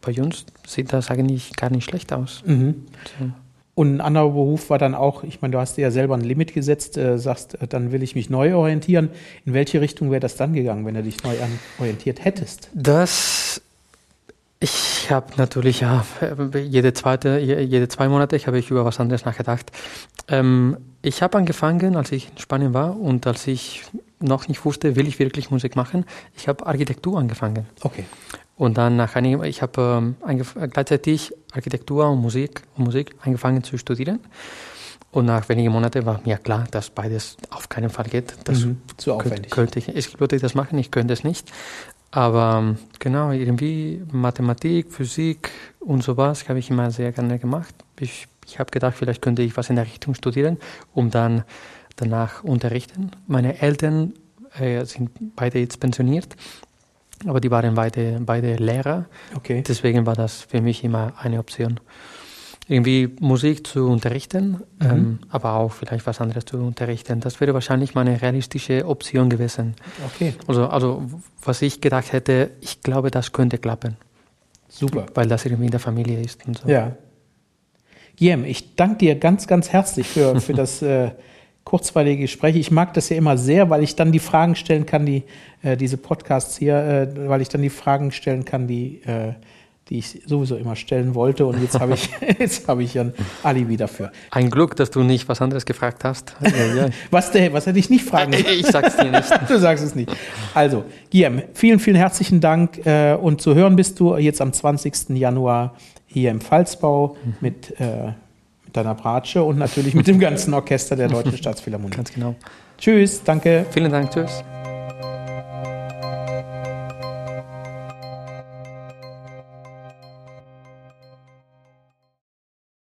bei 0.00 0.20
uns 0.20 0.46
sieht 0.66 0.92
das 0.92 1.10
eigentlich 1.10 1.54
gar 1.56 1.70
nicht 1.70 1.84
schlecht 1.84 2.12
aus. 2.12 2.42
Mhm. 2.46 2.86
So. 3.18 3.30
Und 3.74 3.96
ein 3.96 4.00
anderer 4.00 4.30
Beruf 4.30 4.70
war 4.70 4.78
dann 4.78 4.94
auch, 4.94 5.22
ich 5.22 5.42
meine, 5.42 5.52
du 5.52 5.58
hast 5.58 5.76
dir 5.76 5.82
ja 5.82 5.90
selber 5.90 6.14
ein 6.14 6.22
Limit 6.22 6.54
gesetzt, 6.54 6.96
äh, 6.96 7.18
sagst, 7.18 7.60
äh, 7.60 7.68
dann 7.68 7.92
will 7.92 8.02
ich 8.02 8.14
mich 8.14 8.30
neu 8.30 8.54
orientieren. 8.54 9.10
In 9.44 9.52
welche 9.52 9.82
Richtung 9.82 10.10
wäre 10.10 10.20
das 10.20 10.36
dann 10.36 10.54
gegangen, 10.54 10.86
wenn 10.86 10.94
du 10.94 11.02
dich 11.02 11.22
neu 11.22 11.34
orientiert 11.78 12.24
hättest? 12.24 12.70
Das 12.72 13.45
ich 14.58 15.10
habe 15.10 15.34
natürlich 15.36 15.80
ja 15.80 16.04
jede 16.54 16.92
zweite, 16.94 17.38
jede 17.38 17.88
zwei 17.88 18.08
Monate 18.08 18.38
habe 18.38 18.58
ich 18.58 18.70
über 18.70 18.84
was 18.84 19.00
anderes 19.00 19.24
nachgedacht. 19.24 19.70
Ähm, 20.28 20.78
ich 21.02 21.22
habe 21.22 21.36
angefangen, 21.38 21.96
als 21.96 22.10
ich 22.12 22.30
in 22.30 22.38
Spanien 22.38 22.72
war 22.74 22.98
und 22.98 23.26
als 23.26 23.46
ich 23.46 23.84
noch 24.18 24.48
nicht 24.48 24.64
wusste, 24.64 24.96
will 24.96 25.06
ich 25.06 25.18
wirklich 25.18 25.50
Musik 25.50 25.76
machen. 25.76 26.06
Ich 26.36 26.48
habe 26.48 26.66
Architektur 26.66 27.18
angefangen. 27.18 27.66
Okay. 27.82 28.04
Und 28.56 28.78
dann 28.78 28.96
nach 28.96 29.14
einigen, 29.14 29.44
ich 29.44 29.60
habe 29.60 30.14
ähm, 30.26 30.42
gleichzeitig 30.70 31.34
Architektur 31.52 32.08
und 32.08 32.22
Musik 32.22 32.62
und 32.76 32.84
Musik 32.84 33.14
angefangen 33.20 33.62
zu 33.62 33.76
studieren. 33.76 34.20
Und 35.12 35.26
nach 35.26 35.48
wenigen 35.48 35.72
Monaten 35.72 36.04
war 36.04 36.20
mir 36.24 36.36
klar, 36.36 36.66
dass 36.70 36.90
beides 36.90 37.36
auf 37.50 37.68
keinen 37.68 37.90
Fall 37.90 38.06
geht. 38.06 38.34
Das 38.44 38.60
mhm, 38.60 38.82
zu 38.96 39.14
aufwendig. 39.14 39.50
Könnte 39.50 39.78
ich, 39.78 40.18
Leute, 40.18 40.36
die 40.36 40.42
das 40.42 40.54
machen, 40.54 40.78
ich 40.78 40.90
könnte 40.90 41.12
es 41.12 41.24
nicht. 41.24 41.50
Aber 42.16 42.56
ähm, 42.60 42.78
genau, 42.98 43.30
irgendwie 43.30 44.02
Mathematik, 44.10 44.90
Physik 44.90 45.50
und 45.80 46.02
sowas 46.02 46.48
habe 46.48 46.58
ich 46.58 46.70
immer 46.70 46.90
sehr 46.90 47.12
gerne 47.12 47.38
gemacht. 47.38 47.74
Ich, 48.00 48.26
ich 48.46 48.58
habe 48.58 48.70
gedacht, 48.70 48.96
vielleicht 48.96 49.20
könnte 49.20 49.42
ich 49.42 49.54
was 49.58 49.68
in 49.68 49.76
der 49.76 49.84
Richtung 49.84 50.14
studieren, 50.14 50.56
um 50.94 51.10
dann 51.10 51.44
danach 51.96 52.42
unterrichten. 52.42 53.10
Meine 53.26 53.60
Eltern 53.60 54.14
äh, 54.58 54.86
sind 54.86 55.10
beide 55.36 55.58
jetzt 55.58 55.78
pensioniert, 55.78 56.36
aber 57.26 57.38
die 57.38 57.50
waren 57.50 57.74
beide, 57.74 58.18
beide 58.24 58.56
Lehrer. 58.56 59.04
Okay. 59.34 59.62
Deswegen 59.68 60.06
war 60.06 60.14
das 60.14 60.40
für 60.40 60.62
mich 60.62 60.84
immer 60.84 61.12
eine 61.18 61.38
Option 61.38 61.80
irgendwie 62.68 63.14
Musik 63.20 63.66
zu 63.66 63.86
unterrichten, 63.86 64.62
mhm. 64.80 64.86
ähm, 64.90 65.18
aber 65.28 65.54
auch 65.54 65.72
vielleicht 65.72 66.06
was 66.06 66.20
anderes 66.20 66.44
zu 66.46 66.58
unterrichten. 66.58 67.20
Das 67.20 67.40
wäre 67.40 67.54
wahrscheinlich 67.54 67.94
meine 67.94 68.20
realistische 68.20 68.86
Option 68.86 69.30
gewesen. 69.30 69.74
Okay. 70.14 70.34
Also, 70.48 70.66
also 70.66 71.02
was 71.44 71.62
ich 71.62 71.80
gedacht 71.80 72.12
hätte, 72.12 72.50
ich 72.60 72.80
glaube, 72.82 73.10
das 73.10 73.32
könnte 73.32 73.58
klappen. 73.58 73.96
Super. 74.68 75.06
Weil 75.14 75.28
das 75.28 75.44
irgendwie 75.44 75.66
in 75.66 75.70
der 75.70 75.80
Familie 75.80 76.20
ist 76.20 76.44
und 76.46 76.58
so. 76.58 76.68
Ja. 76.68 76.96
Guillaume, 78.18 78.48
ich 78.48 78.74
danke 78.74 78.98
dir 78.98 79.14
ganz, 79.14 79.46
ganz 79.46 79.70
herzlich 79.70 80.08
für, 80.08 80.40
für 80.40 80.52
das 80.54 80.82
äh, 80.82 81.10
kurzweilige 81.64 82.22
Gespräch. 82.22 82.56
Ich 82.56 82.70
mag 82.70 82.94
das 82.94 83.10
ja 83.10 83.16
immer 83.16 83.36
sehr, 83.38 83.70
weil 83.70 83.82
ich 83.82 83.94
dann 83.94 84.10
die 84.10 84.18
Fragen 84.18 84.56
stellen 84.56 84.86
kann, 84.86 85.06
die 85.06 85.22
äh, 85.62 85.76
diese 85.76 85.98
Podcasts 85.98 86.56
hier, 86.56 86.76
äh, 86.76 87.28
weil 87.28 87.42
ich 87.42 87.48
dann 87.48 87.62
die 87.62 87.70
Fragen 87.70 88.10
stellen 88.10 88.44
kann, 88.44 88.66
die 88.66 89.02
äh, 89.02 89.34
die 89.88 89.98
ich 89.98 90.22
sowieso 90.26 90.56
immer 90.56 90.74
stellen 90.74 91.14
wollte. 91.14 91.46
Und 91.46 91.62
jetzt 91.62 91.78
habe 91.78 91.94
ich, 91.94 92.08
jetzt 92.38 92.66
habe 92.68 92.82
ich 92.82 92.98
ein 92.98 93.12
Alibi 93.42 93.76
dafür. 93.76 94.10
Ein 94.30 94.50
Glück, 94.50 94.76
dass 94.76 94.90
du 94.90 95.02
nicht 95.02 95.28
was 95.28 95.40
anderes 95.40 95.64
gefragt 95.64 96.04
hast. 96.04 96.34
was, 97.10 97.30
der, 97.30 97.52
was 97.52 97.66
hätte 97.66 97.78
ich 97.78 97.90
nicht 97.90 98.04
fragen 98.04 98.32
sollen? 98.32 98.44
Ich 98.58 98.66
sag's 98.66 98.96
dir 98.96 99.10
nicht. 99.10 99.30
du 99.48 99.58
sagst 99.58 99.84
es 99.84 99.94
nicht. 99.94 100.10
Also, 100.54 100.84
Guillaume, 101.10 101.44
vielen, 101.54 101.78
vielen 101.78 101.96
herzlichen 101.96 102.40
Dank. 102.40 102.84
Äh, 102.84 103.14
und 103.14 103.40
zu 103.40 103.54
hören 103.54 103.76
bist 103.76 104.00
du 104.00 104.16
jetzt 104.16 104.40
am 104.40 104.52
20. 104.52 105.10
Januar 105.10 105.74
hier 106.06 106.30
im 106.30 106.40
Pfalzbau 106.40 107.16
mhm. 107.24 107.34
mit, 107.40 107.80
äh, 107.80 108.12
mit 108.64 108.76
deiner 108.76 108.94
Bratsche 108.94 109.42
und 109.42 109.58
natürlich 109.58 109.94
mit 109.94 110.06
dem 110.06 110.18
ganzen 110.18 110.52
Orchester 110.54 110.96
der 110.96 111.08
Deutschen 111.08 111.36
Staatsphilharmonie. 111.36 111.94
Ganz 111.94 112.12
genau. 112.12 112.34
Tschüss, 112.78 113.22
danke. 113.24 113.66
Vielen 113.70 113.92
Dank, 113.92 114.10
tschüss. 114.10 114.42